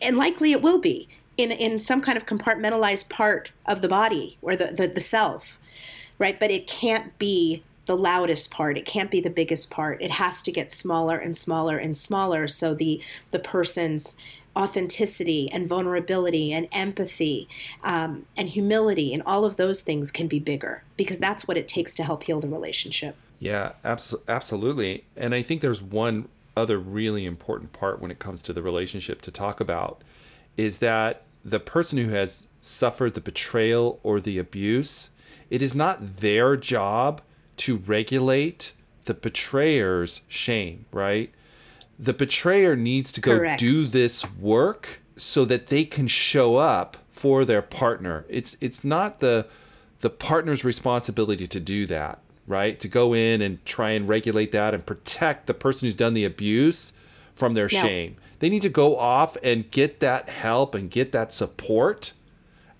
And 0.00 0.16
likely 0.16 0.52
it 0.52 0.62
will 0.62 0.80
be 0.80 1.08
in 1.36 1.50
in 1.50 1.80
some 1.80 2.00
kind 2.00 2.16
of 2.16 2.26
compartmentalized 2.26 3.08
part 3.08 3.50
of 3.66 3.82
the 3.82 3.88
body 3.88 4.38
or 4.40 4.54
the, 4.56 4.66
the, 4.68 4.86
the 4.86 5.00
self. 5.00 5.58
Right? 6.18 6.38
But 6.38 6.50
it 6.52 6.66
can't 6.68 7.18
be 7.18 7.64
the 7.86 7.96
loudest 7.96 8.50
part. 8.50 8.78
It 8.78 8.86
can't 8.86 9.10
be 9.10 9.20
the 9.20 9.28
biggest 9.30 9.70
part. 9.70 10.00
It 10.00 10.12
has 10.12 10.42
to 10.42 10.52
get 10.52 10.72
smaller 10.72 11.18
and 11.18 11.36
smaller 11.36 11.76
and 11.76 11.96
smaller 11.96 12.48
so 12.48 12.74
the 12.74 13.00
the 13.30 13.38
person's 13.40 14.16
authenticity 14.56 15.50
and 15.52 15.68
vulnerability 15.68 16.52
and 16.52 16.68
empathy 16.72 17.48
um, 17.82 18.26
and 18.36 18.50
humility 18.50 19.12
and 19.12 19.22
all 19.26 19.44
of 19.44 19.56
those 19.56 19.80
things 19.80 20.10
can 20.10 20.28
be 20.28 20.38
bigger 20.38 20.82
because 20.96 21.18
that's 21.18 21.48
what 21.48 21.56
it 21.56 21.66
takes 21.66 21.94
to 21.96 22.04
help 22.04 22.24
heal 22.24 22.40
the 22.40 22.48
relationship. 22.48 23.16
Yeah, 23.38 23.72
abso- 23.84 24.22
absolutely. 24.28 25.04
And 25.16 25.34
I 25.34 25.42
think 25.42 25.60
there's 25.60 25.82
one 25.82 26.28
other 26.56 26.78
really 26.78 27.26
important 27.26 27.72
part 27.72 28.00
when 28.00 28.10
it 28.10 28.18
comes 28.18 28.40
to 28.42 28.52
the 28.52 28.62
relationship 28.62 29.20
to 29.22 29.30
talk 29.30 29.60
about 29.60 30.02
is 30.56 30.78
that 30.78 31.22
the 31.44 31.60
person 31.60 31.98
who 31.98 32.10
has 32.10 32.46
suffered 32.60 33.14
the 33.14 33.20
betrayal 33.20 33.98
or 34.02 34.20
the 34.20 34.38
abuse, 34.38 35.10
it 35.50 35.60
is 35.60 35.74
not 35.74 36.18
their 36.18 36.56
job 36.56 37.20
to 37.56 37.76
regulate 37.76 38.72
the 39.04 39.14
betrayer's 39.14 40.22
shame, 40.28 40.86
right? 40.92 41.32
The 41.98 42.12
betrayer 42.12 42.74
needs 42.76 43.12
to 43.12 43.20
go 43.20 43.38
Correct. 43.38 43.60
do 43.60 43.86
this 43.86 44.28
work 44.36 45.00
so 45.16 45.44
that 45.44 45.68
they 45.68 45.84
can 45.84 46.08
show 46.08 46.56
up 46.56 46.96
for 47.10 47.44
their 47.44 47.62
partner. 47.62 48.24
It's 48.28 48.56
it's 48.60 48.82
not 48.84 49.20
the 49.20 49.46
the 50.00 50.10
partner's 50.10 50.64
responsibility 50.64 51.46
to 51.46 51.60
do 51.60 51.86
that, 51.86 52.18
right? 52.46 52.78
To 52.80 52.88
go 52.88 53.14
in 53.14 53.40
and 53.40 53.64
try 53.64 53.90
and 53.92 54.08
regulate 54.08 54.52
that 54.52 54.74
and 54.74 54.84
protect 54.84 55.46
the 55.46 55.54
person 55.54 55.86
who's 55.86 55.94
done 55.94 56.14
the 56.14 56.24
abuse 56.24 56.92
from 57.32 57.54
their 57.54 57.68
No. 57.72 57.80
shame. 57.80 58.16
They 58.40 58.50
need 58.50 58.62
to 58.62 58.68
go 58.68 58.98
off 58.98 59.36
and 59.42 59.70
get 59.70 60.00
that 60.00 60.28
help 60.28 60.74
and 60.74 60.90
get 60.90 61.12
that 61.12 61.32
support 61.32 62.12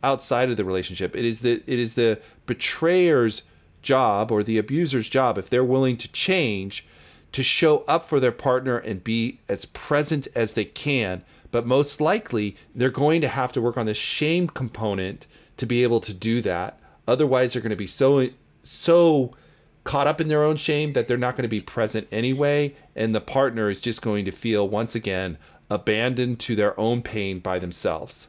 outside 0.03 0.50
of 0.50 0.57
the 0.57 0.64
relationship. 0.64 1.16
It 1.16 1.24
is 1.24 1.40
the 1.40 1.62
it 1.66 1.79
is 1.79 1.94
the 1.94 2.20
betrayer's 2.46 3.42
job 3.81 4.33
or 4.33 4.42
the 4.42 4.59
abuser's 4.59 5.09
job 5.09 5.38
if 5.38 5.48
they're 5.48 5.64
willing 5.64 5.96
to 5.98 6.11
change 6.11 6.87
to 7.34 7.42
show 7.42 7.78
up 7.88 8.04
for 8.04 8.20
their 8.20 8.32
partner 8.32 8.78
and 8.78 9.02
be 9.02 9.40
as 9.48 9.64
present 9.64 10.28
as 10.36 10.52
they 10.52 10.64
can. 10.64 11.24
But 11.50 11.66
most 11.66 12.00
likely, 12.00 12.56
they're 12.74 12.90
going 12.90 13.20
to 13.22 13.28
have 13.28 13.52
to 13.52 13.60
work 13.60 13.76
on 13.76 13.86
the 13.86 13.94
shame 13.94 14.48
component 14.48 15.26
to 15.56 15.66
be 15.66 15.82
able 15.82 15.98
to 16.00 16.14
do 16.14 16.40
that. 16.42 16.78
Otherwise, 17.08 17.52
they're 17.52 17.62
going 17.62 17.70
to 17.70 17.76
be 17.76 17.88
so 17.88 18.28
so 18.62 19.34
caught 19.82 20.06
up 20.06 20.20
in 20.20 20.28
their 20.28 20.44
own 20.44 20.56
shame 20.56 20.92
that 20.94 21.06
they're 21.08 21.16
not 21.16 21.36
going 21.36 21.42
to 21.42 21.48
be 21.48 21.60
present 21.60 22.06
anyway, 22.10 22.74
and 22.94 23.14
the 23.14 23.20
partner 23.20 23.68
is 23.68 23.80
just 23.80 24.00
going 24.00 24.24
to 24.24 24.30
feel 24.30 24.66
once 24.66 24.94
again 24.94 25.36
abandoned 25.70 26.40
to 26.40 26.57
their 26.57 26.79
own 26.79 27.03
pain 27.03 27.38
by 27.38 27.59
themselves. 27.59 28.29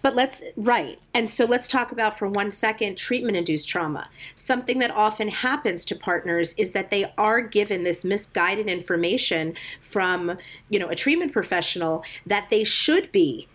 But 0.00 0.14
let's, 0.14 0.42
right. 0.56 0.98
And 1.12 1.28
so 1.28 1.44
let's 1.44 1.68
talk 1.68 1.92
about 1.92 2.18
for 2.18 2.28
one 2.28 2.50
second 2.50 2.96
treatment 2.96 3.36
induced 3.36 3.68
trauma. 3.68 4.08
Something 4.36 4.78
that 4.78 4.90
often 4.90 5.28
happens 5.28 5.84
to 5.86 5.96
partners 5.96 6.54
is 6.56 6.70
that 6.70 6.90
they 6.90 7.12
are 7.18 7.40
given 7.40 7.84
this 7.84 8.04
misguided 8.04 8.68
information 8.68 9.54
from, 9.80 10.38
you 10.70 10.78
know, 10.78 10.88
a 10.88 10.94
treatment 10.94 11.32
professional 11.32 12.02
that 12.24 12.48
they 12.50 12.64
should 12.64 13.12
be 13.12 13.48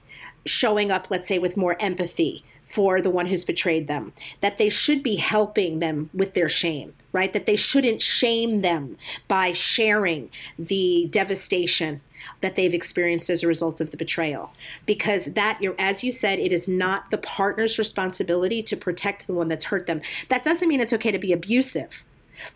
showing 0.46 0.92
up, 0.92 1.08
let's 1.10 1.28
say, 1.28 1.40
with 1.40 1.58
more 1.58 1.82
empathy 1.82 2.44
for 2.64 3.02
the 3.02 3.10
one 3.10 3.28
who's 3.28 3.46
betrayed 3.46 3.88
them, 3.88 4.14
that 4.42 4.58
they 4.58 4.70
should 4.70 5.04
be 5.04 5.16
helping 5.16 5.80
them 5.80 6.10
with 6.14 6.34
their 6.34 6.50
shame, 6.50 6.94
right? 7.12 7.32
That 7.32 7.46
they 7.46 7.56
shouldn't 7.56 8.02
shame 8.02 8.62
them 8.62 8.98
by 9.28 9.54
sharing 9.54 10.30
the 10.58 11.08
devastation 11.12 12.02
that 12.42 12.56
they've 12.56 12.74
experienced 12.74 13.30
as 13.30 13.44
a 13.44 13.48
result 13.48 13.82
of 13.82 13.92
the 13.92 13.98
betrayal. 13.98 14.54
Because 14.86 15.26
that 15.26 15.62
as 15.80 16.04
you 16.04 16.12
said 16.12 16.40
it 16.40 16.52
is 16.52 16.68
not 16.68 17.10
the 17.10 17.18
partner's 17.18 17.78
responsibility 17.78 18.62
to 18.64 18.76
protect 18.78 19.28
the 19.28 19.34
one 19.34 19.48
that's 19.48 19.66
hurt 19.66 19.88
them. 19.88 20.02
That 20.30 20.44
doesn't 20.44 20.68
mean 20.68 20.82
it's 20.82 20.94
okay 20.94 21.12
to 21.12 21.20
be 21.20 21.34
abusive. 21.34 22.04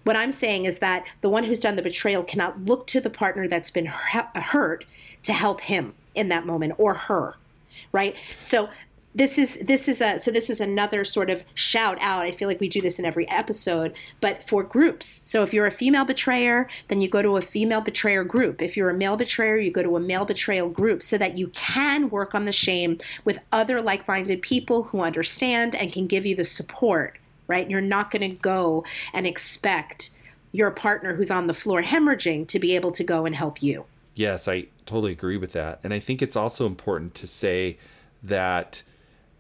What 0.04 0.18
i'm 0.18 0.32
saying 0.32 0.66
is 0.66 0.80
that 0.80 1.06
the 1.22 1.30
one 1.30 1.46
who's 1.46 1.62
done 1.62 1.76
the 1.76 1.82
betrayal 1.82 2.24
cannot 2.24 2.66
look 2.66 2.88
to 2.88 3.00
the 3.00 3.10
partner 3.10 3.48
that's 3.48 3.72
been 3.72 3.86
hurt 3.86 4.86
to 5.24 5.34
help 5.34 5.62
him 5.62 5.94
in 6.16 6.30
that 6.30 6.46
moment 6.46 6.74
or 6.78 6.94
her 6.94 7.36
right? 7.92 8.16
So 8.40 8.70
this 9.16 9.38
is 9.38 9.58
this 9.64 9.88
is 9.88 10.00
a 10.00 10.20
so 10.20 10.30
this 10.30 10.50
is 10.50 10.60
another 10.60 11.04
sort 11.04 11.30
of 11.30 11.44
shout 11.56 11.98
out. 12.02 12.24
I 12.24 12.32
feel 12.32 12.48
like 12.48 12.60
we 12.60 12.70
do 12.70 12.82
this 12.82 13.00
in 13.00 13.06
every 13.06 13.28
episode 13.30 13.96
but 14.22 14.48
for 14.48 14.64
groups. 14.64 15.22
So 15.26 15.44
if 15.44 15.54
you're 15.54 15.66
a 15.66 15.72
female 15.72 16.06
betrayer 16.06 16.70
then 16.88 17.02
you 17.02 17.10
go 17.10 17.22
to 17.22 17.38
a 17.38 17.42
female 17.42 17.82
betrayer 17.82 18.24
group. 18.24 18.62
If 18.62 18.78
you're 18.78 18.90
a 18.90 18.94
male 18.94 19.18
betrayer 19.18 19.58
you 19.58 19.72
go 19.72 19.82
to 19.82 19.96
a 19.96 20.00
male 20.00 20.26
betrayal 20.26 20.70
group 20.70 21.02
so 21.02 21.18
that 21.18 21.38
you 21.38 21.48
can 21.50 22.10
work 22.10 22.36
on 22.36 22.46
the 22.46 22.52
shame 22.52 23.00
with 23.26 23.40
other 23.52 23.82
like-minded 23.82 24.42
people 24.42 24.84
who 24.84 25.02
understand 25.02 25.76
and 25.76 25.92
can 25.92 26.06
give 26.06 26.26
you 26.26 26.36
the 26.36 26.44
support 26.44 27.18
right? 27.48 27.70
You're 27.70 27.80
not 27.80 28.12
going 28.12 28.30
to 28.30 28.36
go 28.36 28.84
and 29.14 29.26
expect 29.26 30.10
your 30.52 30.70
partner 30.70 31.16
who's 31.16 31.32
on 31.32 31.48
the 31.48 31.54
floor 31.54 31.82
hemorrhaging 31.82 32.48
to 32.50 32.60
be 32.60 32.76
able 32.76 32.92
to 32.92 33.04
go 33.04 33.26
and 33.26 33.36
help 33.36 33.64
you. 33.64 33.86
Yes 34.16 34.48
i 34.48 34.66
totally 34.86 35.12
agree 35.12 35.38
with 35.38 35.52
that. 35.52 35.80
And 35.84 35.94
i 35.94 36.00
think 36.00 36.22
it's 36.22 36.36
also 36.36 36.66
important 36.66 37.16
to 37.16 37.28
say 37.28 37.78
that 38.24 38.84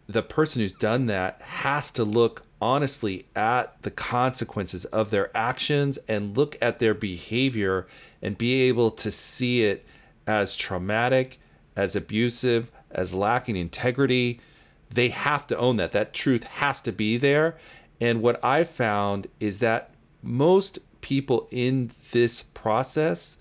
the 0.07 0.23
person 0.23 0.61
who's 0.61 0.73
done 0.73 1.05
that 1.07 1.41
has 1.41 1.91
to 1.91 2.03
look 2.03 2.43
honestly 2.61 3.27
at 3.35 3.81
the 3.83 3.91
consequences 3.91 4.85
of 4.85 5.11
their 5.11 5.35
actions 5.37 5.97
and 6.07 6.35
look 6.35 6.55
at 6.61 6.79
their 6.79 6.93
behavior 6.93 7.85
and 8.21 8.37
be 8.37 8.61
able 8.63 8.89
to 8.89 9.11
see 9.11 9.63
it 9.63 9.85
as 10.25 10.55
traumatic, 10.55 11.39
as 11.75 11.95
abusive, 11.95 12.71
as 12.89 13.13
lacking 13.13 13.55
integrity. 13.55 14.39
They 14.89 15.09
have 15.09 15.45
to 15.47 15.57
own 15.57 15.75
that. 15.75 15.91
That 15.91 16.13
truth 16.13 16.43
has 16.43 16.81
to 16.81 16.91
be 16.91 17.17
there. 17.17 17.57
And 17.99 18.21
what 18.21 18.43
I 18.43 18.63
found 18.63 19.27
is 19.39 19.59
that 19.59 19.91
most 20.23 20.79
people 21.01 21.47
in 21.51 21.91
this 22.11 22.43
process 22.43 23.37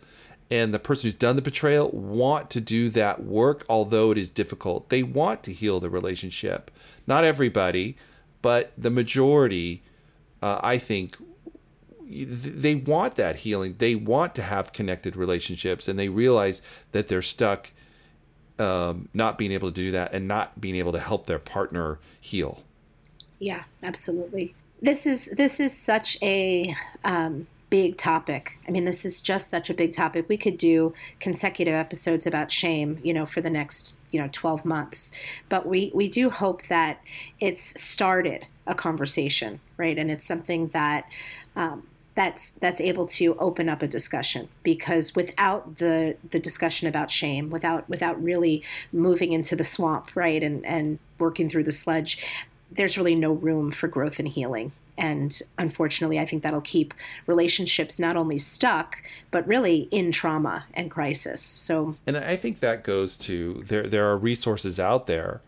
and 0.51 0.73
the 0.73 0.79
person 0.79 1.09
who's 1.09 1.15
done 1.15 1.37
the 1.37 1.43
betrayal 1.43 1.91
want 1.91 2.51
to 2.51 2.61
do 2.61 2.89
that 2.91 3.25
work, 3.25 3.65
although 3.69 4.11
it 4.13 4.19
is 4.19 4.31
difficult. 4.31 4.89
They 4.89 5.03
want 5.03 5.43
to 5.45 5.53
heal 5.53 5.81
the 5.81 5.91
relationship. 5.91 6.71
Not 7.07 7.25
everybody, 7.25 7.97
but 8.43 8.73
the 8.79 8.91
majority, 8.91 9.83
uh, 10.43 10.61
I 10.63 10.79
think, 10.79 11.17
they 12.09 12.77
want 12.77 13.17
that 13.17 13.37
healing. 13.37 13.75
They 13.79 13.97
want 13.97 14.37
to 14.37 14.43
have 14.43 14.73
connected 14.73 15.17
relationships, 15.17 15.89
and 15.89 15.99
they 15.99 16.09
realize 16.09 16.63
that 16.93 17.09
they're 17.09 17.23
stuck 17.23 17.73
um, 18.59 19.09
not 19.13 19.39
being 19.39 19.53
able 19.53 19.71
to 19.71 19.75
do 19.75 19.91
that 19.91 20.13
and 20.15 20.29
not 20.29 20.61
being 20.61 20.77
able 20.77 20.93
to 20.93 21.01
help 21.01 21.27
their 21.27 21.41
partner 21.41 21.99
heal. 22.21 22.63
Yeah, 23.39 23.65
absolutely. 23.83 24.55
This 24.81 25.07
is 25.07 25.27
this 25.37 25.59
is 25.59 25.77
such 25.77 26.17
a 26.23 26.75
um, 27.05 27.47
big 27.71 27.97
topic. 27.97 28.59
I 28.67 28.71
mean, 28.71 28.85
this 28.85 29.05
is 29.05 29.21
just 29.21 29.51
such 29.51 29.71
a 29.71 29.75
big 29.75 29.93
topic. 29.93 30.29
We 30.29 30.37
could 30.37 30.59
do 30.59 30.95
consecutive 31.21 31.75
episodes 31.75 32.27
about 32.27 32.53
shame, 32.53 32.99
you 33.03 33.13
know, 33.13 33.27
for 33.27 33.41
the 33.41 33.51
next, 33.51 33.97
you 34.11 34.21
know, 34.21 34.29
12 34.33 34.65
months. 34.65 35.13
But 35.49 35.67
we 35.67 35.91
we 35.95 36.09
do 36.09 36.31
hope 36.31 36.67
that 36.69 37.01
it's 37.41 37.81
started 37.81 38.47
a 38.67 38.75
conversation, 38.75 39.61
right? 39.77 39.99
And 39.99 40.11
it's 40.11 40.25
something 40.25 40.69
that 40.69 41.09
um, 41.57 41.87
that's 42.15 42.53
that's 42.53 42.81
able 42.81 43.07
to 43.07 43.37
open 43.39 43.69
up 43.69 43.83
a 43.83 43.89
discussion 43.89 44.49
because 44.63 45.15
without 45.15 45.79
the 45.79 46.17
the 46.31 46.39
discussion 46.39 46.89
about 46.89 47.11
shame, 47.11 47.51
without 47.51 47.89
without 47.89 48.21
really 48.23 48.63
moving 48.93 49.33
into 49.33 49.57
the 49.57 49.65
swamp, 49.65 50.15
right, 50.15 50.43
and 50.43 50.65
and 50.65 50.99
working 51.19 51.51
through 51.51 51.65
the 51.65 51.73
sludge, 51.73 52.19
there's 52.71 52.97
really 52.97 53.15
no 53.15 53.33
room 53.33 53.71
for 53.71 53.89
growth 53.89 54.19
and 54.19 54.29
healing. 54.29 54.73
And 54.99 55.41
unfortunately, 55.59 56.19
I 56.19 56.25
think 56.25 56.43
that'll 56.43 56.61
keep 56.61 56.95
relationships 57.27 57.99
not 57.99 58.17
only 58.17 58.39
stuck, 58.39 59.03
but 59.31 59.47
really 59.47 59.89
in 59.91 60.13
trauma 60.13 60.65
and 60.75 60.91
crisis. 60.91 61.43
So, 61.43 61.97
and 62.07 62.17
I 62.17 62.37
think 62.37 62.61
that 62.61 62.85
goes 62.85 63.17
to 63.19 63.63
there. 63.67 63.87
There 63.87 64.11
are 64.11 64.17
resources 64.17 64.81
out 64.81 65.07
there. 65.07 65.43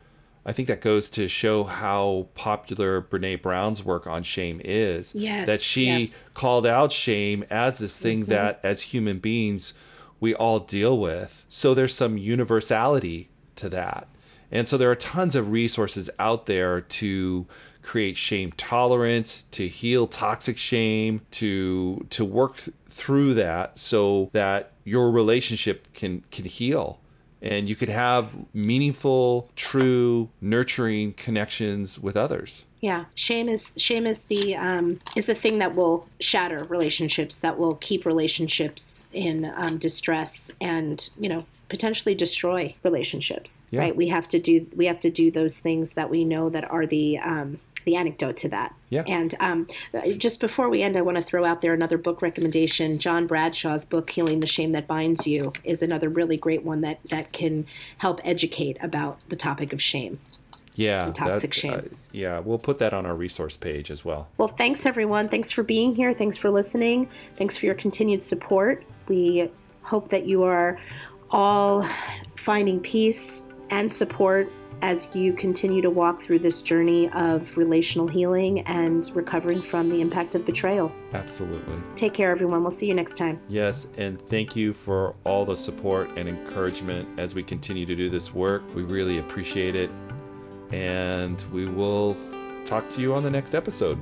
I 0.47 0.53
think 0.53 0.69
that 0.69 0.81
goes 0.81 1.11
to 1.11 1.29
show 1.29 1.65
how 1.65 2.29
popular 2.35 3.03
Brene 3.03 3.43
Brown's 3.43 3.85
work 3.85 4.07
on 4.07 4.23
shame 4.23 4.63
is. 4.65 5.15
Yes, 5.15 5.47
that 5.47 5.61
she 5.61 5.87
yes. 5.87 6.23
called 6.35 6.67
out 6.67 6.91
shame 6.91 7.45
as 7.51 7.79
this 7.79 7.99
thing 7.99 8.23
mm-hmm. 8.23 8.31
that, 8.31 8.61
as 8.63 8.83
human 8.83 9.19
beings, 9.19 9.75
we 10.21 10.35
all 10.35 10.61
deal 10.61 10.99
with. 10.99 11.45
So 11.49 11.75
there's 11.75 11.95
some 11.95 12.17
universality 12.17 13.29
to 13.57 13.69
that. 13.69 14.09
And 14.51 14.67
so 14.67 14.79
there 14.79 14.91
are 14.91 14.97
tons 14.97 15.35
of 15.35 15.51
resources 15.51 16.09
out 16.19 16.47
there 16.47 16.81
to 16.81 17.47
create 17.89 18.17
shame 18.17 18.53
tolerance, 18.53 19.45
to 19.51 19.67
heal 19.67 20.07
toxic 20.07 20.59
shame, 20.59 21.23
to 21.33 22.07
to 22.11 22.25
work 22.25 22.63
through 22.87 23.35
that 23.35 23.79
so 23.79 24.29
that 24.33 24.73
your 24.85 25.11
relationship 25.11 25.89
can 25.95 26.23
can 26.31 26.45
heal 26.45 27.01
and 27.41 27.69
you 27.69 27.77
could 27.77 27.89
have 27.89 28.33
meaningful, 28.53 29.51
true, 29.55 30.29
nurturing 30.41 31.13
connections 31.13 31.99
with 31.99 32.17
others. 32.17 32.65
Yeah, 32.81 33.07
shame 33.15 33.49
is 33.49 33.73
shame 33.77 34.07
is 34.07 34.23
the 34.25 34.55
um, 34.55 35.01
is 35.17 35.27
the 35.27 35.35
thing 35.35 35.59
that 35.59 35.75
will 35.75 36.07
shatter 36.21 36.65
relationships, 36.65 37.41
that 37.41 37.59
will 37.59 37.75
keep 37.75 38.07
relationships 38.07 39.09
in 39.13 39.53
um, 39.57 39.79
distress, 39.79 40.53
and 40.61 41.09
you 41.19 41.29
know 41.29 41.47
potentially 41.69 42.15
destroy 42.15 42.75
relationships. 42.83 43.63
Yeah. 43.71 43.81
Right? 43.81 43.97
We 43.97 44.09
have 44.09 44.29
to 44.29 44.39
do 44.39 44.67
we 44.77 44.87
have 44.87 45.01
to 45.01 45.11
do 45.11 45.31
those 45.31 45.59
things 45.59 45.93
that 45.93 46.09
we 46.09 46.25
know 46.25 46.49
that 46.51 46.71
are 46.71 46.87
the 46.87 47.19
um, 47.19 47.59
the 47.89 47.97
anecdote 47.97 48.37
to 48.37 48.49
that. 48.51 48.75
Yeah. 48.91 49.03
And 49.07 49.35
um, 49.41 49.67
just 50.19 50.41
before 50.41 50.69
we 50.69 50.83
end, 50.83 50.95
I 50.95 51.01
want 51.01 51.17
to 51.17 51.23
throw 51.23 51.47
out 51.47 51.63
there 51.63 51.73
another 51.73 51.97
book 51.97 52.21
recommendation. 52.21 52.99
John 52.99 53.27
Bradshaw's 53.27 53.87
book, 53.87 54.11
Healing 54.11 54.41
the 54.41 54.47
Shame 54.47 54.73
That 54.73 54.87
Binds 54.87 55.27
You, 55.27 55.55
is 55.65 55.83
another 55.83 56.11
really 56.11 56.37
great 56.37 56.65
one 56.65 56.83
that, 56.83 57.01
that 57.09 57.33
can 57.33 57.67
help 57.97 58.21
educate 58.25 58.77
about 58.83 59.21
the 59.31 59.37
topic 59.37 59.73
of 59.73 59.81
shame. 59.81 60.21
Yeah. 60.75 61.07
toxic 61.07 61.51
that, 61.51 61.55
shame. 61.55 61.73
Uh, 61.73 61.81
yeah. 62.13 62.41
We'll 62.41 62.59
put 62.59 62.79
that 62.81 62.93
on 62.93 63.07
our 63.07 63.15
resource 63.15 63.57
page 63.57 63.91
as 63.91 64.05
well. 64.05 64.29
Well, 64.37 64.49
thanks, 64.49 64.85
everyone. 64.85 65.31
Thanks 65.31 65.51
for 65.51 65.63
being 65.63 65.95
here. 65.95 66.13
Thanks 66.13 66.37
for 66.37 66.51
listening. 66.51 67.09
Thanks 67.37 67.57
for 67.57 67.65
your 67.65 67.75
continued 67.75 68.23
support. 68.23 68.85
We 69.09 69.51
hope 69.83 70.11
that 70.11 70.27
you 70.27 70.43
are 70.43 70.79
all 71.31 71.89
finding 72.37 72.81
peace 72.81 73.49
and 73.71 73.91
support 73.91 74.53
as 74.83 75.09
you 75.15 75.33
continue 75.33 75.83
to 75.83 75.91
walk 75.91 76.21
through 76.21 76.39
this 76.39 76.63
journey 76.63 77.11
of 77.11 77.57
relational 77.57 78.07
healing 78.07 78.61
and 78.61 79.11
recovering 79.15 79.61
from 79.61 79.89
the 79.89 80.01
impact 80.01 80.35
of 80.35 80.45
betrayal. 80.47 80.93
Absolutely. 81.13 81.77
Take 81.97 82.15
care, 82.15 82.31
everyone. 82.31 82.63
We'll 82.63 82.71
see 82.71 82.87
you 82.87 82.95
next 82.95 83.19
time. 83.19 83.41
Yes, 83.49 83.89
and 83.97 84.21
thank 84.21 84.55
you 84.55 84.73
for 84.73 85.15
all 85.25 85.45
the 85.45 85.57
support 85.57 86.09
and 86.17 86.29
encouragement 86.29 87.09
as 87.19 87.35
we 87.35 87.43
continue 87.43 87.87
to 87.87 87.95
do 87.95 88.09
this 88.09 88.33
work. 88.33 88.63
We 88.75 88.83
really 88.83 89.19
appreciate 89.19 89.75
it. 89.75 89.91
And 90.71 91.43
we 91.53 91.67
will 91.67 92.15
talk 92.65 92.89
to 92.91 93.01
you 93.01 93.15
on 93.15 93.23
the 93.23 93.31
next 93.31 93.55
episode. 93.55 93.99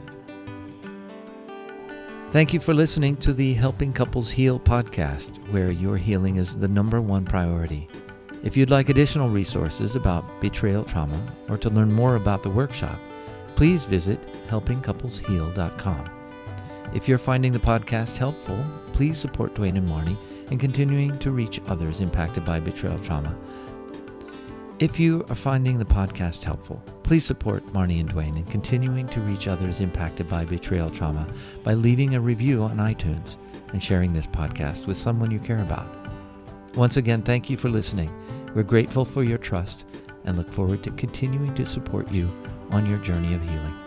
Thank 2.33 2.53
you 2.53 2.61
for 2.61 2.75
listening 2.75 3.17
to 3.19 3.33
the 3.33 3.55
Helping 3.55 3.93
Couples 3.93 4.31
Heal 4.31 4.59
podcast, 4.59 5.39
where 5.53 5.71
your 5.71 5.97
healing 5.97 6.37
is 6.37 6.57
the 6.57 6.69
number 6.69 7.01
one 7.01 7.25
priority. 7.25 7.89
If 8.47 8.57
you'd 8.57 8.71
like 8.71 8.91
additional 8.91 9.27
resources 9.27 9.97
about 9.97 10.41
betrayal 10.41 10.85
trauma 10.85 11.21
or 11.49 11.59
to 11.59 11.69
learn 11.69 11.93
more 11.93 12.15
about 12.15 12.45
the 12.45 12.49
workshop, 12.49 12.97
please 13.57 13.85
visit 13.85 14.21
helpingcouplesheal.com. 14.47 16.11
If 16.95 17.09
you're 17.09 17.19
finding 17.19 17.51
the 17.51 17.59
podcast 17.59 18.19
helpful, 18.19 18.65
please 18.93 19.19
support 19.19 19.57
Duane 19.57 19.77
and 19.77 19.89
Marnie 19.89 20.17
in 20.53 20.59
continuing 20.59 21.19
to 21.19 21.33
reach 21.33 21.61
others 21.67 22.01
impacted 22.01 22.45
by 22.45 22.61
betrayal 22.61 23.01
trauma. 23.01 23.37
If 24.79 25.01
you 25.01 25.25
are 25.29 25.35
finding 25.35 25.81
the 25.81 25.85
podcast 25.85 26.45
helpful, 26.45 26.81
please 27.03 27.25
support 27.25 27.67
Marnie 27.73 27.99
and 27.99 28.09
Duane 28.09 28.37
in 28.37 28.45
continuing 28.45 29.09
to 29.09 29.21
reach 29.23 29.49
others 29.49 29.81
impacted 29.81 30.29
by 30.29 30.45
betrayal 30.45 30.91
trauma 30.91 31.27
by 31.65 31.75
leaving 31.75 32.15
a 32.15 32.21
review 32.21 32.63
on 32.63 32.77
iTunes 32.77 33.39
and 33.73 33.83
sharing 33.83 34.13
this 34.13 34.29
podcast 34.29 34.87
with 34.87 34.97
someone 34.97 35.33
you 35.33 35.41
care 35.41 35.63
about. 35.63 35.89
Once 36.77 36.99
again, 36.99 37.23
thank 37.23 37.51
you 37.51 37.57
for 37.57 37.71
listening. 37.71 38.11
We're 38.57 38.63
grateful 38.63 39.05
for 39.05 39.23
your 39.23 39.37
trust 39.37 39.85
and 40.25 40.39
look 40.39 40.49
forward 40.49 40.83
to 40.85 40.91
continuing 40.93 41.55
to 41.57 41.67
support 41.67 42.11
you 42.11 42.27
on 42.71 42.87
your 42.87 42.97
journey 42.97 43.35
of 43.35 43.43
healing. 43.43 43.86